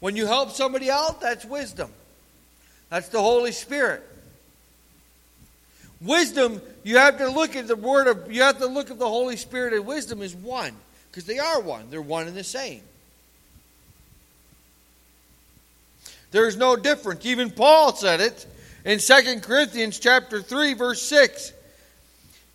When 0.00 0.16
you 0.16 0.24
help 0.24 0.52
somebody 0.52 0.90
out, 0.90 1.20
that's 1.20 1.44
wisdom. 1.44 1.92
That's 2.88 3.10
the 3.10 3.20
Holy 3.20 3.52
Spirit. 3.52 4.04
Wisdom, 6.00 6.60
you 6.84 6.98
have 6.98 7.18
to 7.18 7.28
look 7.28 7.56
at 7.56 7.66
the 7.66 7.76
word 7.76 8.06
of, 8.06 8.32
you 8.32 8.42
have 8.42 8.58
to 8.58 8.66
look 8.66 8.90
at 8.90 8.98
the 8.98 9.08
Holy 9.08 9.36
Spirit 9.36 9.72
and 9.72 9.84
wisdom 9.84 10.22
is 10.22 10.34
one. 10.34 10.74
Because 11.10 11.24
they 11.24 11.38
are 11.38 11.60
one. 11.60 11.90
They're 11.90 12.00
one 12.00 12.28
and 12.28 12.36
the 12.36 12.44
same. 12.44 12.82
There's 16.30 16.56
no 16.56 16.76
difference. 16.76 17.24
Even 17.24 17.50
Paul 17.50 17.94
said 17.94 18.20
it 18.20 18.46
in 18.84 18.98
2 18.98 19.40
Corinthians 19.40 19.98
chapter 19.98 20.42
3, 20.42 20.74
verse 20.74 21.02
6. 21.02 21.52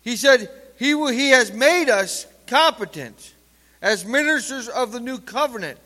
He 0.02 0.16
said, 0.16 0.48
He, 0.78 0.92
he 1.12 1.30
has 1.30 1.52
made 1.52 1.90
us 1.90 2.26
competent 2.46 3.34
as 3.82 4.04
ministers 4.04 4.68
of 4.68 4.92
the 4.92 5.00
new 5.00 5.18
covenant, 5.18 5.80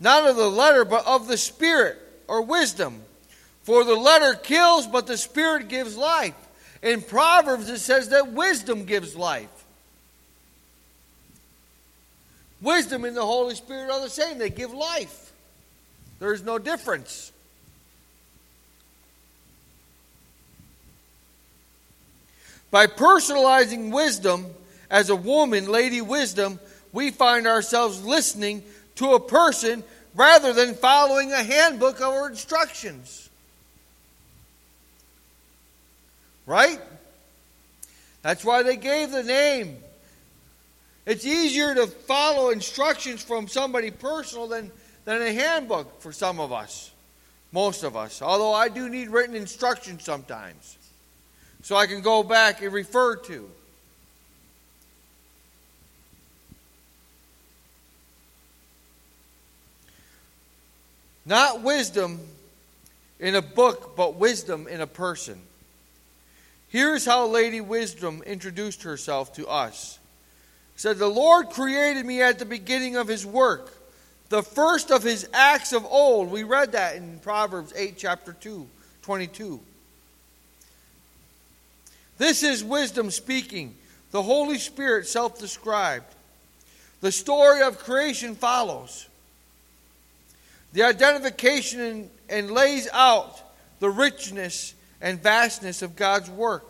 not 0.00 0.28
of 0.28 0.36
the 0.36 0.50
letter, 0.50 0.84
but 0.84 1.06
of 1.06 1.28
the 1.28 1.36
Spirit 1.36 1.98
or 2.26 2.42
wisdom. 2.42 3.02
For 3.62 3.84
the 3.84 3.94
letter 3.94 4.34
kills, 4.34 4.86
but 4.86 5.06
the 5.06 5.16
Spirit 5.16 5.68
gives 5.68 5.96
life. 5.96 6.34
In 6.82 7.00
Proverbs, 7.00 7.68
it 7.68 7.78
says 7.78 8.08
that 8.08 8.32
wisdom 8.32 8.84
gives 8.84 9.14
life. 9.14 9.48
Wisdom 12.60 13.04
and 13.04 13.16
the 13.16 13.24
Holy 13.24 13.54
Spirit 13.54 13.90
are 13.90 14.00
the 14.00 14.10
same, 14.10 14.38
they 14.38 14.50
give 14.50 14.72
life. 14.72 15.32
There's 16.18 16.42
no 16.42 16.58
difference. 16.58 17.32
By 22.70 22.86
personalizing 22.86 23.92
wisdom 23.92 24.46
as 24.90 25.10
a 25.10 25.16
woman, 25.16 25.66
Lady 25.66 26.00
Wisdom, 26.00 26.58
we 26.92 27.10
find 27.10 27.46
ourselves 27.46 28.02
listening 28.04 28.62
to 28.96 29.14
a 29.14 29.20
person 29.20 29.84
rather 30.14 30.52
than 30.52 30.74
following 30.74 31.32
a 31.32 31.42
handbook 31.42 32.00
or 32.00 32.30
instructions. 32.30 33.28
Right? 36.46 36.80
That's 38.22 38.44
why 38.44 38.62
they 38.62 38.76
gave 38.76 39.10
the 39.10 39.22
name. 39.22 39.78
It's 41.04 41.26
easier 41.26 41.74
to 41.74 41.86
follow 41.86 42.50
instructions 42.50 43.22
from 43.22 43.48
somebody 43.48 43.90
personal 43.90 44.46
than, 44.46 44.70
than 45.04 45.20
a 45.20 45.32
handbook 45.32 46.00
for 46.00 46.12
some 46.12 46.38
of 46.38 46.52
us, 46.52 46.92
most 47.50 47.82
of 47.82 47.96
us. 47.96 48.22
Although 48.22 48.52
I 48.52 48.68
do 48.68 48.88
need 48.88 49.08
written 49.08 49.34
instructions 49.34 50.04
sometimes, 50.04 50.78
so 51.62 51.76
I 51.76 51.86
can 51.86 52.02
go 52.02 52.22
back 52.22 52.62
and 52.62 52.72
refer 52.72 53.16
to. 53.16 53.50
Not 61.24 61.62
wisdom 61.62 62.20
in 63.20 63.34
a 63.36 63.42
book, 63.42 63.96
but 63.96 64.16
wisdom 64.16 64.66
in 64.66 64.80
a 64.80 64.86
person. 64.86 65.40
Here's 66.72 67.04
how 67.04 67.26
Lady 67.26 67.60
Wisdom 67.60 68.22
introduced 68.24 68.84
herself 68.84 69.34
to 69.34 69.46
us. 69.46 69.98
said, 70.74 70.96
The 70.96 71.06
Lord 71.06 71.50
created 71.50 72.06
me 72.06 72.22
at 72.22 72.38
the 72.38 72.46
beginning 72.46 72.96
of 72.96 73.08
his 73.08 73.26
work, 73.26 73.76
the 74.30 74.42
first 74.42 74.90
of 74.90 75.02
his 75.02 75.28
acts 75.34 75.74
of 75.74 75.84
old. 75.84 76.30
We 76.30 76.44
read 76.44 76.72
that 76.72 76.96
in 76.96 77.18
Proverbs 77.18 77.74
8, 77.76 77.98
chapter 77.98 78.32
2, 78.32 78.66
22. 79.02 79.60
This 82.16 82.42
is 82.42 82.64
wisdom 82.64 83.10
speaking, 83.10 83.76
the 84.10 84.22
Holy 84.22 84.56
Spirit 84.56 85.06
self 85.06 85.38
described. 85.38 86.06
The 87.02 87.12
story 87.12 87.60
of 87.60 87.80
creation 87.80 88.34
follows 88.34 89.08
the 90.72 90.84
identification 90.84 91.80
and, 91.80 92.10
and 92.30 92.50
lays 92.50 92.88
out 92.94 93.42
the 93.78 93.90
richness 93.90 94.72
and 95.02 95.22
vastness 95.22 95.82
of 95.82 95.96
God's 95.96 96.30
work. 96.30 96.64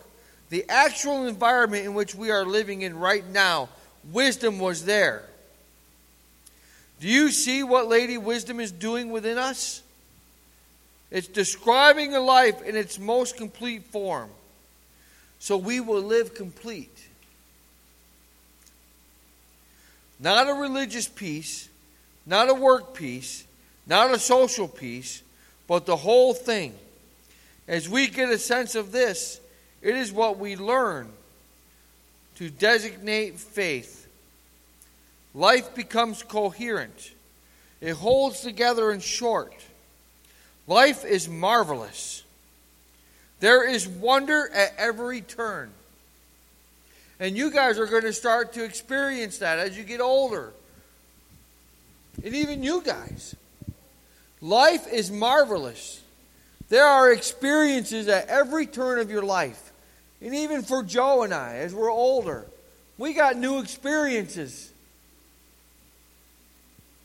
The 0.49 0.65
actual 0.67 1.27
environment 1.27 1.85
in 1.85 1.93
which 1.93 2.13
we 2.13 2.31
are 2.31 2.43
living 2.43 2.81
in 2.81 2.99
right 2.99 3.25
now, 3.29 3.69
wisdom 4.11 4.59
was 4.59 4.83
there. 4.83 5.23
Do 6.99 7.07
you 7.07 7.29
see 7.29 7.63
what 7.63 7.87
Lady 7.87 8.17
Wisdom 8.17 8.59
is 8.59 8.71
doing 8.71 9.11
within 9.11 9.37
us? 9.37 9.81
It's 11.11 11.27
describing 11.27 12.15
a 12.15 12.19
life 12.19 12.61
in 12.63 12.75
its 12.75 12.97
most 12.97 13.37
complete 13.37 13.85
form. 13.85 14.29
So 15.39 15.57
we 15.57 15.79
will 15.79 16.01
live 16.01 16.33
complete. 16.33 16.97
Not 20.19 20.49
a 20.49 20.53
religious 20.53 21.07
piece, 21.07 21.69
not 22.25 22.49
a 22.49 22.53
work 22.53 22.93
piece, 22.93 23.45
not 23.85 24.11
a 24.11 24.17
social 24.17 24.67
piece, 24.67 25.21
but 25.67 25.85
the 25.85 25.97
whole 25.97 26.33
thing. 26.33 26.73
As 27.67 27.87
we 27.87 28.07
get 28.07 28.29
a 28.29 28.37
sense 28.37 28.75
of 28.75 28.91
this, 28.91 29.39
it 29.81 29.95
is 29.95 30.11
what 30.11 30.37
we 30.37 30.55
learn 30.55 31.09
to 32.35 32.49
designate 32.49 33.39
faith. 33.39 34.07
life 35.33 35.73
becomes 35.75 36.21
coherent. 36.23 37.11
It 37.81 37.93
holds 37.93 38.41
together 38.41 38.91
in 38.91 38.99
short. 38.99 39.53
Life 40.67 41.03
is 41.03 41.27
marvelous. 41.27 42.23
There 43.39 43.67
is 43.67 43.87
wonder 43.87 44.49
at 44.53 44.73
every 44.77 45.21
turn. 45.21 45.71
And 47.19 47.35
you 47.35 47.51
guys 47.51 47.79
are 47.79 47.85
going 47.85 48.03
to 48.03 48.13
start 48.13 48.53
to 48.53 48.63
experience 48.63 49.39
that 49.39 49.59
as 49.59 49.77
you 49.77 49.83
get 49.83 49.99
older. 49.99 50.53
And 52.23 52.33
even 52.33 52.63
you 52.63 52.81
guys. 52.81 53.35
Life 54.39 54.87
is 54.91 55.11
marvelous. 55.11 56.02
There 56.73 56.87
are 56.87 57.13
experiences 57.13 58.07
at 58.07 58.29
every 58.29 58.65
turn 58.65 58.97
of 58.97 59.11
your 59.11 59.21
life. 59.21 59.71
And 60.19 60.33
even 60.33 60.63
for 60.63 60.81
Joe 60.81 61.21
and 61.21 61.31
I, 61.31 61.57
as 61.57 61.71
we're 61.71 61.91
older, 61.91 62.47
we 62.97 63.13
got 63.13 63.37
new 63.37 63.59
experiences 63.59 64.73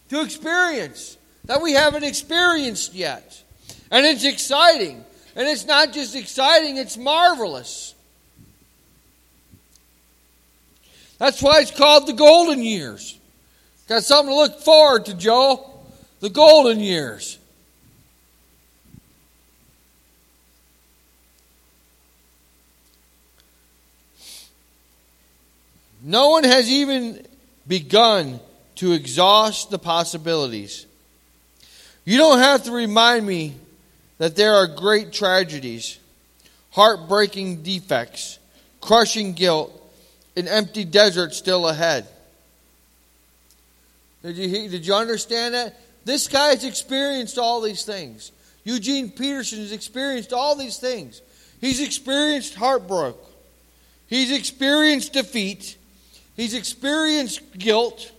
to 0.08 0.22
experience 0.22 1.18
that 1.44 1.60
we 1.60 1.72
haven't 1.72 2.04
experienced 2.04 2.94
yet. 2.94 3.42
And 3.90 4.06
it's 4.06 4.24
exciting. 4.24 5.04
And 5.36 5.46
it's 5.46 5.66
not 5.66 5.92
just 5.92 6.16
exciting, 6.16 6.78
it's 6.78 6.96
marvelous. 6.96 7.94
That's 11.18 11.42
why 11.42 11.60
it's 11.60 11.72
called 11.72 12.06
the 12.06 12.14
golden 12.14 12.62
years. 12.62 13.18
Got 13.86 14.02
something 14.02 14.32
to 14.32 14.34
look 14.34 14.60
forward 14.62 15.04
to, 15.04 15.14
Joe. 15.14 15.68
The 16.20 16.30
golden 16.30 16.80
years. 16.80 17.37
No 26.08 26.30
one 26.30 26.44
has 26.44 26.70
even 26.70 27.22
begun 27.66 28.40
to 28.76 28.92
exhaust 28.92 29.68
the 29.68 29.78
possibilities. 29.78 30.86
You 32.06 32.16
don't 32.16 32.38
have 32.38 32.64
to 32.64 32.72
remind 32.72 33.26
me 33.26 33.56
that 34.16 34.34
there 34.34 34.54
are 34.54 34.66
great 34.66 35.12
tragedies, 35.12 35.98
heartbreaking 36.70 37.62
defects, 37.62 38.38
crushing 38.80 39.34
guilt, 39.34 39.70
an 40.34 40.48
empty 40.48 40.86
desert 40.86 41.34
still 41.34 41.68
ahead. 41.68 42.06
Did 44.22 44.38
you, 44.38 44.68
did 44.70 44.86
you 44.86 44.94
understand 44.94 45.52
that? 45.52 45.78
This 46.06 46.26
guy 46.26 46.48
has 46.52 46.64
experienced 46.64 47.36
all 47.36 47.60
these 47.60 47.84
things. 47.84 48.32
Eugene 48.64 49.10
Peterson 49.10 49.58
has 49.58 49.72
experienced 49.72 50.32
all 50.32 50.56
these 50.56 50.78
things. 50.78 51.20
He's 51.60 51.82
experienced 51.82 52.54
heartbreak. 52.54 53.14
He's 54.06 54.32
experienced 54.32 55.12
defeat. 55.12 55.74
He's 56.38 56.54
experienced 56.54 57.58
guilt. 57.58 58.12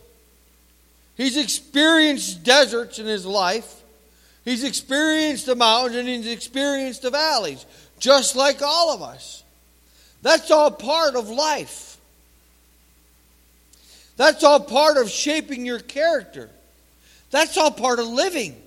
He's 1.16 1.38
experienced 1.38 2.44
deserts 2.44 3.00
in 3.00 3.06
his 3.06 3.26
life. 3.26 3.82
He's 4.44 4.66
experienced 4.66 5.46
the 5.46 5.56
mountains 5.56 5.96
and 5.96 6.08
he's 6.10 6.28
experienced 6.28 7.04
the 7.04 7.12
valleys, 7.12 7.66
just 7.98 8.36
like 8.36 8.62
all 8.62 8.94
of 8.94 9.02
us. 9.02 9.42
That's 10.22 10.52
all 10.52 10.70
part 10.70 11.16
of 11.16 11.30
life. 11.30 11.98
That's 14.18 14.44
all 14.44 14.60
part 14.60 14.98
of 14.98 15.10
shaping 15.10 15.66
your 15.66 15.80
character. 15.80 16.50
That's 17.32 17.58
all 17.58 17.72
part 17.72 18.00
of 18.00 18.08
living. 18.08 18.62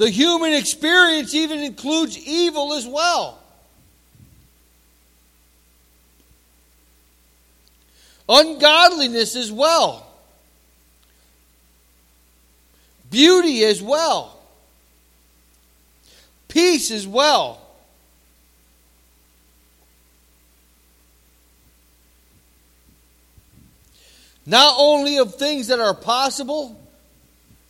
The 0.00 0.08
human 0.08 0.54
experience 0.54 1.34
even 1.34 1.58
includes 1.58 2.16
evil 2.16 2.72
as 2.72 2.86
well. 2.86 3.40
ungodliness 8.30 9.34
as 9.34 9.50
well, 9.50 10.06
beauty 13.10 13.64
as 13.64 13.82
well, 13.82 14.38
peace 16.48 16.90
as 16.90 17.06
well. 17.06 17.60
Not 24.46 24.76
only 24.78 25.18
of 25.18 25.34
things 25.34 25.66
that 25.66 25.80
are 25.80 25.94
possible, 25.94 26.79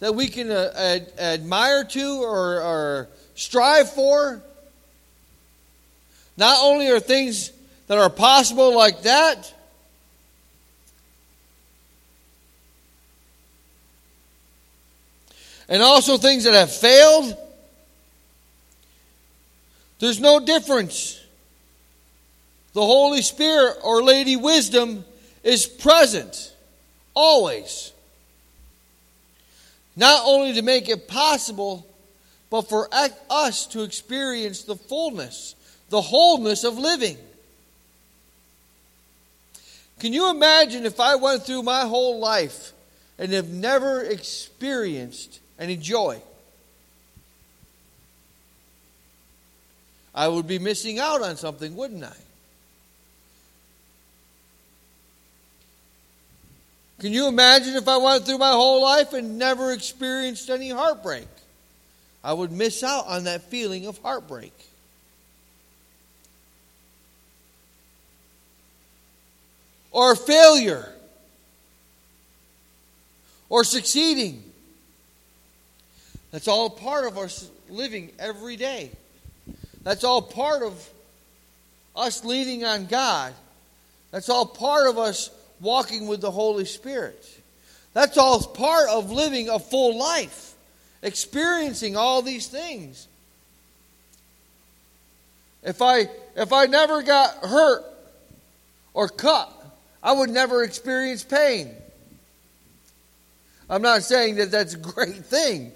that 0.01 0.15
we 0.15 0.29
can 0.29 0.51
uh, 0.51 0.73
ad- 0.75 1.13
admire 1.19 1.85
to 1.85 2.23
or, 2.23 2.63
or 2.63 3.09
strive 3.35 3.93
for. 3.93 4.43
Not 6.37 6.59
only 6.63 6.89
are 6.89 7.01
things 7.01 7.53
that 7.87 7.99
are 7.99 8.11
possible 8.11 8.75
like 8.75 9.03
that, 9.03 9.55
and 15.69 15.83
also 15.83 16.17
things 16.17 16.45
that 16.45 16.55
have 16.55 16.73
failed. 16.75 17.37
There's 20.01 20.19
no 20.19 20.41
difference. 20.41 21.21
The 22.73 22.85
Holy 22.85 23.23
Spirit 23.23 23.77
or 23.83 24.03
Lady 24.03 24.37
Wisdom 24.37 25.05
is 25.45 25.67
present 25.67 26.55
always. 27.15 27.93
Not 29.97 30.23
only 30.27 30.55
to 30.55 30.63
make 30.63 30.89
it 30.89 31.09
possible, 31.09 31.87
but 32.49 32.63
for 32.63 32.89
us 32.93 33.67
to 33.69 33.83
experience 33.83 34.63
the 34.65 34.77
fullness, 34.77 35.55
the 35.89 36.01
wholeness 36.01 36.65
of 36.65 36.79
living. 36.79 37.17
Can 39.99 40.13
you 40.13 40.31
imagine 40.31 40.87
if 40.87 40.99
I 40.99 41.17
went 41.17 41.45
through 41.45 41.63
my 41.63 41.83
whole 41.83 42.19
life 42.19 42.73
and 43.21 43.33
have 43.33 43.51
never 43.51 44.01
experienced 44.01 45.41
any 45.59 45.77
joy. 45.77 46.21
I 50.15 50.27
would 50.27 50.49
be 50.49 50.59
missing 50.59 50.99
out 50.99 51.21
on 51.21 51.37
something, 51.37 51.77
wouldn't 51.77 52.03
I? 52.03 52.17
Can 57.01 57.15
you 57.15 57.29
imagine 57.29 57.77
if 57.77 57.89
I 57.89 57.97
went 57.97 58.27
through 58.27 58.37
my 58.37 58.51
whole 58.51 58.83
life 58.83 59.15
and 59.15 59.39
never 59.39 59.73
experienced 59.73 60.51
any 60.51 60.69
heartbreak? 60.69 61.27
I 62.23 62.35
would 62.35 62.53
miss 62.53 62.83
out 62.83 63.07
on 63.07 63.25
that 63.25 63.43
feeling 63.45 63.87
of 63.87 63.97
heartbreak. 63.99 64.53
Or 69.91 70.15
failure. 70.15 70.93
Or 73.49 73.65
succeeding. 73.65 74.45
That's 76.33 76.49
all 76.49 76.69
part 76.69 77.07
of 77.07 77.17
us 77.17 77.51
living 77.71 78.13
every 78.19 78.57
day. 78.57 78.91
That's 79.83 80.05
all 80.05 80.21
part 80.21 80.63
of 80.63 80.87
us 81.97 82.23
leaning 82.27 82.63
on 82.63 82.85
God. 82.85 83.33
That's 84.11 84.29
all 84.29 84.45
part 84.45 84.87
of 84.87 84.99
us 84.99 85.31
walking 85.61 86.07
with 86.07 86.21
the 86.21 86.31
Holy 86.31 86.65
Spirit. 86.65 87.25
That's 87.93 88.17
all 88.19 88.43
part 88.43 88.89
of 88.89 89.11
living 89.11 89.49
a 89.49 89.59
full 89.59 89.99
life, 89.99 90.55
experiencing 91.03 91.97
all 91.97 92.23
these 92.23 92.47
things. 92.47 93.09
If 95.63 95.83
I 95.83 96.09
if 96.37 96.53
I 96.53 96.67
never 96.67 97.03
got 97.03 97.35
hurt 97.45 97.85
or 98.95 99.09
cut, 99.09 99.53
I 100.03 100.13
would 100.13 100.31
never 100.31 100.63
experience 100.63 101.23
pain. 101.23 101.75
I'm 103.69 103.83
not 103.83 104.03
saying 104.03 104.37
that 104.37 104.51
that's 104.51 104.75
a 104.75 104.79
great 104.79 105.25
thing. 105.25 105.73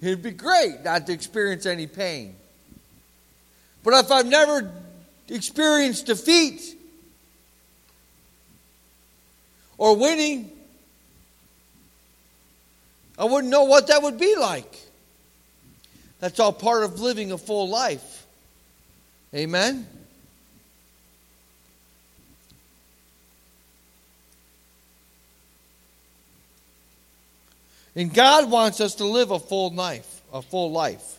It'd 0.00 0.22
be 0.22 0.30
great 0.30 0.82
not 0.84 1.06
to 1.06 1.12
experience 1.12 1.66
any 1.66 1.86
pain. 1.86 2.34
But 3.84 3.94
if 4.04 4.10
I've 4.10 4.26
never 4.26 4.72
experienced 5.28 6.06
defeat 6.06 6.77
or 9.78 9.96
winning, 9.96 10.50
I 13.16 13.24
wouldn't 13.24 13.50
know 13.50 13.64
what 13.64 13.86
that 13.86 14.02
would 14.02 14.18
be 14.18 14.36
like. 14.36 14.78
That's 16.20 16.38
all 16.40 16.52
part 16.52 16.82
of 16.84 17.00
living 17.00 17.32
a 17.32 17.38
full 17.38 17.68
life. 17.68 18.26
Amen? 19.34 19.86
And 27.94 28.14
God 28.14 28.50
wants 28.50 28.80
us 28.80 28.96
to 28.96 29.04
live 29.04 29.30
a 29.30 29.40
full 29.40 29.74
life, 29.74 30.20
a 30.32 30.40
full 30.40 30.70
life. 30.70 31.18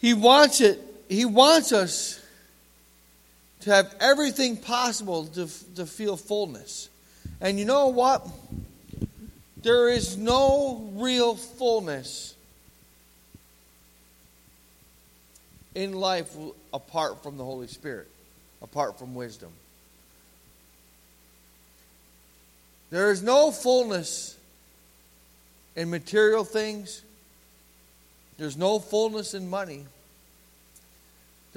He 0.00 0.14
wants 0.14 0.60
it, 0.60 0.80
he 1.08 1.24
wants 1.24 1.72
us 1.72 2.17
to 3.68 3.74
have 3.74 3.94
everything 4.00 4.56
possible 4.56 5.26
to, 5.26 5.46
to 5.74 5.84
feel 5.84 6.16
fullness. 6.16 6.88
And 7.38 7.58
you 7.58 7.66
know 7.66 7.88
what? 7.88 8.26
There 9.58 9.90
is 9.90 10.16
no 10.16 10.90
real 10.94 11.34
fullness 11.34 12.34
in 15.74 15.92
life 15.92 16.34
apart 16.72 17.22
from 17.22 17.36
the 17.36 17.44
Holy 17.44 17.66
Spirit, 17.66 18.08
apart 18.62 18.98
from 18.98 19.14
wisdom. 19.14 19.50
There 22.88 23.10
is 23.10 23.22
no 23.22 23.50
fullness 23.50 24.34
in 25.76 25.90
material 25.90 26.44
things. 26.44 27.02
There's 28.38 28.56
no 28.56 28.78
fullness 28.78 29.34
in 29.34 29.50
money. 29.50 29.84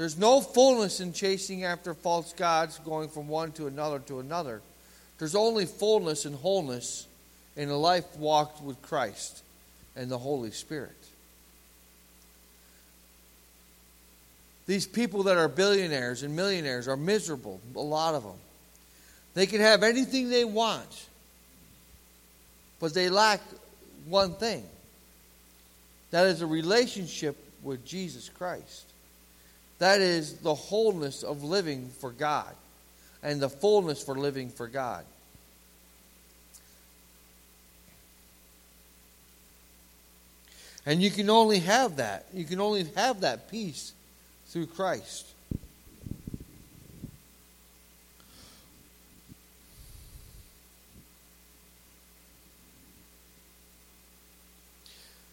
There's 0.02 0.18
no 0.18 0.42
fullness 0.42 1.00
in 1.00 1.14
chasing 1.14 1.64
after 1.64 1.94
false 1.94 2.34
gods, 2.34 2.80
going 2.80 3.08
from 3.08 3.28
one 3.28 3.52
to 3.52 3.68
another 3.68 4.00
to 4.08 4.20
another. 4.20 4.64
There's 5.20 5.36
only 5.36 5.68
fullness 5.68 6.26
and 6.26 6.34
wholeness 6.34 7.06
in 7.56 7.70
a 7.70 7.78
life 7.78 8.18
walked 8.18 8.64
with 8.64 8.82
Christ 8.82 9.44
and 9.96 10.10
the 10.10 10.18
Holy 10.18 10.50
Spirit. 10.50 10.98
These 14.66 14.88
people 14.88 15.22
that 15.22 15.38
are 15.38 15.48
billionaires 15.48 16.24
and 16.24 16.36
millionaires 16.36 16.88
are 16.88 16.98
miserable, 16.98 17.62
a 17.76 17.80
lot 17.80 18.16
of 18.16 18.24
them. 18.24 18.40
They 19.36 19.46
can 19.46 19.62
have 19.62 19.84
anything 19.84 20.32
they 20.32 20.46
want, 20.46 21.06
but 22.80 22.96
they 22.96 23.12
lack 23.12 23.42
one 24.08 24.34
thing 24.34 24.64
that 26.10 26.26
is 26.26 26.42
a 26.42 26.48
relationship 26.48 27.38
with 27.62 27.86
Jesus 27.86 28.30
Christ. 28.30 28.88
That 29.82 30.00
is 30.00 30.34
the 30.34 30.54
wholeness 30.54 31.24
of 31.24 31.44
living 31.44 31.90
for 31.98 32.12
God 32.12 32.54
and 33.24 33.42
the 33.42 33.50
fullness 33.50 34.04
for 34.04 34.14
living 34.14 34.52
for 34.52 34.68
God. 34.68 35.04
And 40.86 41.02
you 41.02 41.10
can 41.10 41.32
only 41.32 41.62
have 41.62 41.96
that. 41.96 42.28
You 42.32 42.44
can 42.46 42.62
only 42.62 42.84
have 42.96 43.22
that 43.22 43.50
peace 43.50 43.94
through 44.50 44.68
Christ. 44.68 45.26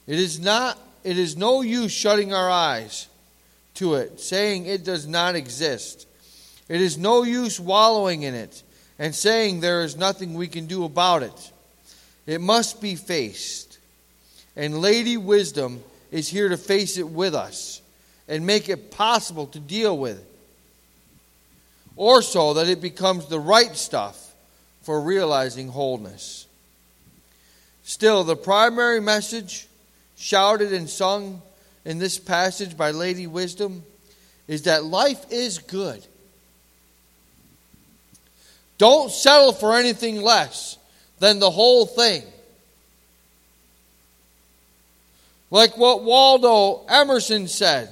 It 0.06 0.18
is 0.18 0.40
not 0.40 0.78
it 1.04 1.18
is 1.18 1.36
no 1.36 1.60
use 1.60 1.92
shutting 1.92 2.32
our 2.32 2.48
eyes 2.48 3.08
to 3.78 3.94
it, 3.94 4.20
saying 4.20 4.66
it 4.66 4.84
does 4.84 5.06
not 5.06 5.34
exist. 5.34 6.06
It 6.68 6.80
is 6.80 6.98
no 6.98 7.22
use 7.22 7.58
wallowing 7.58 8.22
in 8.22 8.34
it 8.34 8.62
and 8.98 9.14
saying 9.14 9.60
there 9.60 9.82
is 9.82 9.96
nothing 9.96 10.34
we 10.34 10.48
can 10.48 10.66
do 10.66 10.84
about 10.84 11.22
it. 11.22 11.52
It 12.26 12.40
must 12.40 12.80
be 12.80 12.94
faced. 12.94 13.78
And 14.56 14.80
Lady 14.80 15.16
Wisdom 15.16 15.82
is 16.10 16.28
here 16.28 16.48
to 16.48 16.56
face 16.56 16.98
it 16.98 17.08
with 17.08 17.34
us 17.34 17.80
and 18.26 18.44
make 18.44 18.68
it 18.68 18.90
possible 18.90 19.46
to 19.46 19.60
deal 19.60 19.96
with. 19.96 20.18
It, 20.18 20.24
or 21.96 22.22
so 22.22 22.54
that 22.54 22.68
it 22.68 22.80
becomes 22.80 23.26
the 23.26 23.40
right 23.40 23.76
stuff 23.76 24.34
for 24.82 25.00
realizing 25.00 25.68
wholeness. 25.68 26.46
Still, 27.82 28.24
the 28.24 28.36
primary 28.36 29.00
message 29.00 29.66
shouted 30.16 30.72
and 30.72 30.88
sung 30.88 31.42
in 31.88 31.96
this 31.96 32.18
passage 32.18 32.76
by 32.76 32.90
Lady 32.90 33.26
Wisdom 33.26 33.82
is 34.46 34.64
that 34.64 34.84
life 34.84 35.24
is 35.30 35.56
good. 35.56 36.06
Don't 38.76 39.10
settle 39.10 39.54
for 39.54 39.74
anything 39.74 40.20
less 40.20 40.76
than 41.18 41.38
the 41.38 41.48
whole 41.48 41.86
thing. 41.86 42.22
Like 45.50 45.78
what 45.78 46.04
Waldo 46.04 46.84
Emerson 46.90 47.48
said 47.48 47.90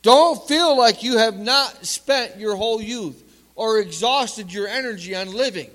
Don't 0.00 0.48
feel 0.48 0.76
like 0.76 1.02
you 1.02 1.18
have 1.18 1.38
not 1.38 1.84
spent 1.84 2.38
your 2.38 2.56
whole 2.56 2.80
youth 2.80 3.22
or 3.56 3.78
exhausted 3.78 4.50
your 4.50 4.68
energy 4.68 5.14
on 5.14 5.30
living. 5.32 5.70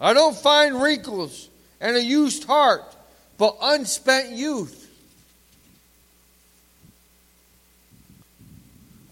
I 0.00 0.14
don't 0.14 0.36
find 0.36 0.80
wrinkles 0.80 1.47
and 1.80 1.96
a 1.96 2.02
used 2.02 2.44
heart, 2.44 2.84
but 3.36 3.56
unspent 3.62 4.30
youth. 4.30 4.86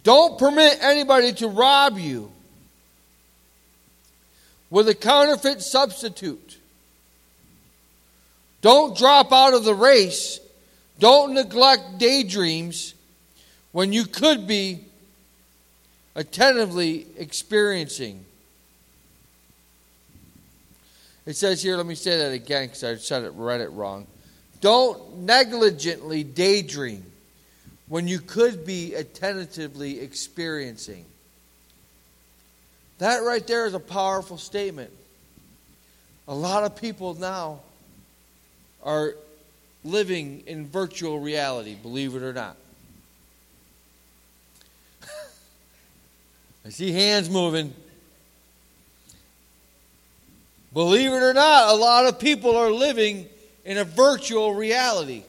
Don't 0.03 0.39
permit 0.39 0.79
anybody 0.83 1.33
to 1.33 1.49
rob 1.49 1.99
you 1.99 2.31
with 4.71 4.89
a 4.89 4.95
counterfeit 4.95 5.63
substitute. 5.63 6.59
Don't 8.61 8.97
drop 8.97 9.33
out 9.33 9.55
of 9.55 9.65
the 9.65 9.75
race. 9.75 10.41
Don't 10.99 11.35
neglect 11.35 11.99
daydreams 11.99 12.95
when 13.73 13.93
you 13.93 14.05
could 14.05 14.47
be 14.47 14.85
attentively 16.15 17.07
experiencing 17.17 18.26
it 21.27 21.35
says 21.35 21.63
here, 21.63 21.77
let 21.77 21.87
me 21.87 21.97
say 21.97 22.19
that 22.19 22.33
again 22.33 22.67
because 22.67 22.85
I 22.85 22.97
said 22.97 23.25
it, 23.25 23.33
read 23.35 23.61
it 23.61 23.71
wrong. 23.71 24.07
Don't 24.61 25.19
negligently 25.19 26.23
daydream 26.25 27.05
when 27.89 28.07
you 28.09 28.21
could 28.21 28.65
be 28.65 28.95
attentively 28.95 30.01
experiencing. 30.01 31.05
That 32.99 33.19
right 33.19 33.47
there 33.47 33.67
is 33.67 33.75
a 33.75 33.81
powerful 33.81 34.39
statement. 34.39 34.91
A 36.29 36.35
lot 36.35 36.65
of 36.65 36.81
people 36.81 37.15
now 37.15 37.61
are 38.83 39.15
living 39.85 40.45
in 40.47 40.67
virtual 40.67 41.21
reality, 41.21 41.75
believe 41.75 42.15
it 42.15 42.23
or 42.23 42.33
not. 42.33 42.57
I 46.65 46.71
see 46.71 46.93
hands 46.93 47.29
moving. 47.29 47.75
Believe 50.77 51.11
it 51.11 51.23
or 51.23 51.33
not, 51.33 51.73
a 51.73 51.75
lot 51.75 52.05
of 52.05 52.19
people 52.19 52.55
are 52.55 52.71
living 52.71 53.27
in 53.65 53.79
a 53.79 53.85
virtual 53.85 54.55
reality. 54.55 55.23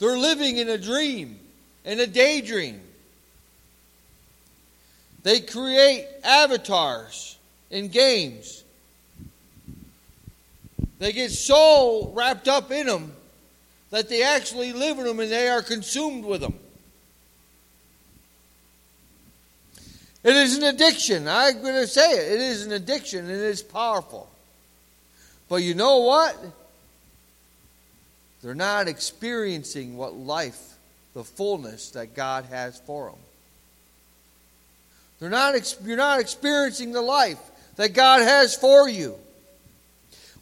They're 0.00 0.18
living 0.18 0.56
in 0.56 0.68
a 0.68 0.76
dream, 0.76 1.38
in 1.84 2.00
a 2.00 2.06
daydream. 2.08 2.80
They 5.22 5.38
create 5.38 6.08
avatars 6.24 7.38
in 7.70 7.90
games. 7.90 8.64
They 10.98 11.12
get 11.12 11.30
so 11.30 12.10
wrapped 12.12 12.48
up 12.48 12.72
in 12.72 12.88
them 12.88 13.12
that 13.90 14.08
they 14.08 14.24
actually 14.24 14.72
live 14.72 14.98
in 14.98 15.04
them 15.04 15.20
and 15.20 15.30
they 15.30 15.48
are 15.48 15.62
consumed 15.62 16.24
with 16.24 16.40
them. 16.40 16.54
It 20.24 20.36
is 20.36 20.56
an 20.56 20.64
addiction. 20.64 21.26
I'm 21.26 21.60
going 21.62 21.74
to 21.74 21.86
say 21.86 22.12
it. 22.12 22.32
It 22.34 22.40
is 22.40 22.64
an 22.64 22.72
addiction 22.72 23.20
and 23.20 23.30
it 23.30 23.40
is 23.40 23.62
powerful. 23.62 24.28
But 25.48 25.56
you 25.56 25.74
know 25.74 25.98
what? 25.98 26.36
They're 28.42 28.54
not 28.54 28.88
experiencing 28.88 29.96
what 29.96 30.14
life, 30.14 30.76
the 31.14 31.24
fullness 31.24 31.90
that 31.90 32.14
God 32.14 32.46
has 32.46 32.78
for 32.80 33.10
them. 33.10 33.18
They're 35.20 35.30
not, 35.30 35.76
you're 35.84 35.96
not 35.96 36.20
experiencing 36.20 36.92
the 36.92 37.02
life 37.02 37.38
that 37.76 37.94
God 37.94 38.22
has 38.22 38.56
for 38.56 38.88
you. 38.88 39.14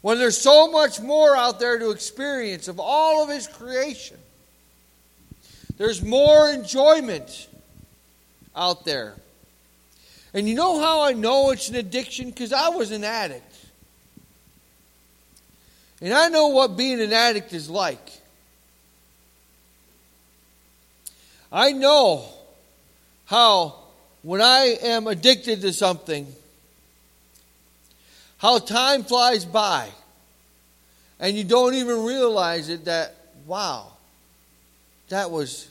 When 0.01 0.17
there's 0.17 0.37
so 0.37 0.71
much 0.71 0.99
more 0.99 1.35
out 1.35 1.59
there 1.59 1.77
to 1.77 1.91
experience 1.91 2.67
of 2.67 2.79
all 2.79 3.23
of 3.23 3.29
His 3.29 3.47
creation, 3.47 4.17
there's 5.77 6.01
more 6.01 6.49
enjoyment 6.49 7.47
out 8.55 8.85
there. 8.85 9.15
And 10.33 10.47
you 10.47 10.55
know 10.55 10.79
how 10.79 11.03
I 11.03 11.13
know 11.13 11.51
it's 11.51 11.69
an 11.69 11.75
addiction? 11.75 12.29
Because 12.29 12.53
I 12.53 12.69
was 12.69 12.91
an 12.91 13.03
addict. 13.03 13.55
And 16.01 16.13
I 16.13 16.29
know 16.29 16.47
what 16.47 16.77
being 16.77 17.01
an 17.01 17.13
addict 17.13 17.53
is 17.53 17.69
like. 17.69 18.21
I 21.51 21.73
know 21.73 22.25
how, 23.25 23.75
when 24.23 24.41
I 24.41 24.77
am 24.81 25.07
addicted 25.07 25.61
to 25.61 25.73
something, 25.73 26.27
how 28.37 28.57
time 28.57 29.03
flies 29.03 29.43
by. 29.43 29.89
And 31.19 31.37
you 31.37 31.43
don't 31.43 31.75
even 31.75 32.03
realize 32.03 32.69
it 32.69 32.85
that, 32.85 33.15
wow, 33.45 33.91
that 35.09 35.29
was, 35.29 35.69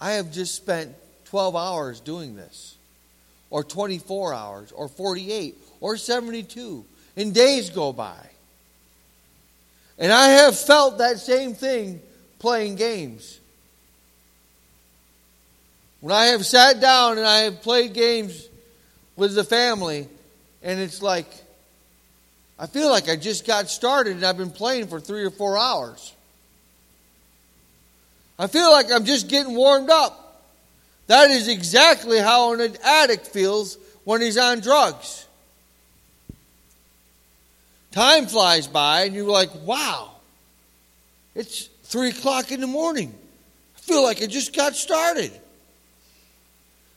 I 0.00 0.12
have 0.12 0.32
just 0.32 0.54
spent 0.54 0.94
12 1.26 1.56
hours 1.56 2.00
doing 2.00 2.36
this 2.36 2.76
or 3.50 3.64
24 3.64 4.32
hours 4.32 4.72
or 4.72 4.88
48 4.88 5.56
or 5.80 5.96
72. 5.96 6.84
And 7.16 7.34
days 7.34 7.70
go 7.70 7.92
by. 7.92 8.16
And 9.98 10.12
I 10.12 10.28
have 10.28 10.58
felt 10.58 10.98
that 10.98 11.18
same 11.18 11.54
thing 11.54 12.00
playing 12.38 12.76
games. 12.76 13.38
When 16.00 16.14
I 16.14 16.26
have 16.26 16.46
sat 16.46 16.80
down 16.80 17.18
and 17.18 17.26
I 17.26 17.40
have 17.40 17.60
played 17.60 17.92
games 17.92 18.48
with 19.16 19.34
the 19.34 19.44
family, 19.44 20.08
and 20.62 20.80
it's 20.80 21.02
like 21.02 21.26
I 22.60 22.66
feel 22.66 22.90
like 22.90 23.08
I 23.08 23.16
just 23.16 23.46
got 23.46 23.70
started 23.70 24.16
and 24.16 24.24
I've 24.24 24.36
been 24.36 24.50
playing 24.50 24.88
for 24.88 25.00
three 25.00 25.24
or 25.24 25.30
four 25.30 25.56
hours. 25.56 26.14
I 28.38 28.48
feel 28.48 28.70
like 28.70 28.92
I'm 28.92 29.06
just 29.06 29.28
getting 29.28 29.54
warmed 29.54 29.88
up. 29.88 30.29
That 31.10 31.32
is 31.32 31.48
exactly 31.48 32.20
how 32.20 32.52
an 32.52 32.76
addict 32.84 33.26
feels 33.26 33.78
when 34.04 34.20
he's 34.20 34.38
on 34.38 34.60
drugs. 34.60 35.26
Time 37.90 38.28
flies 38.28 38.68
by 38.68 39.06
and 39.06 39.14
you're 39.16 39.26
like, 39.26 39.50
wow, 39.64 40.12
it's 41.34 41.68
three 41.82 42.10
o'clock 42.10 42.52
in 42.52 42.60
the 42.60 42.68
morning. 42.68 43.12
I 43.76 43.80
feel 43.80 44.04
like 44.04 44.22
I 44.22 44.26
just 44.26 44.54
got 44.54 44.76
started. 44.76 45.32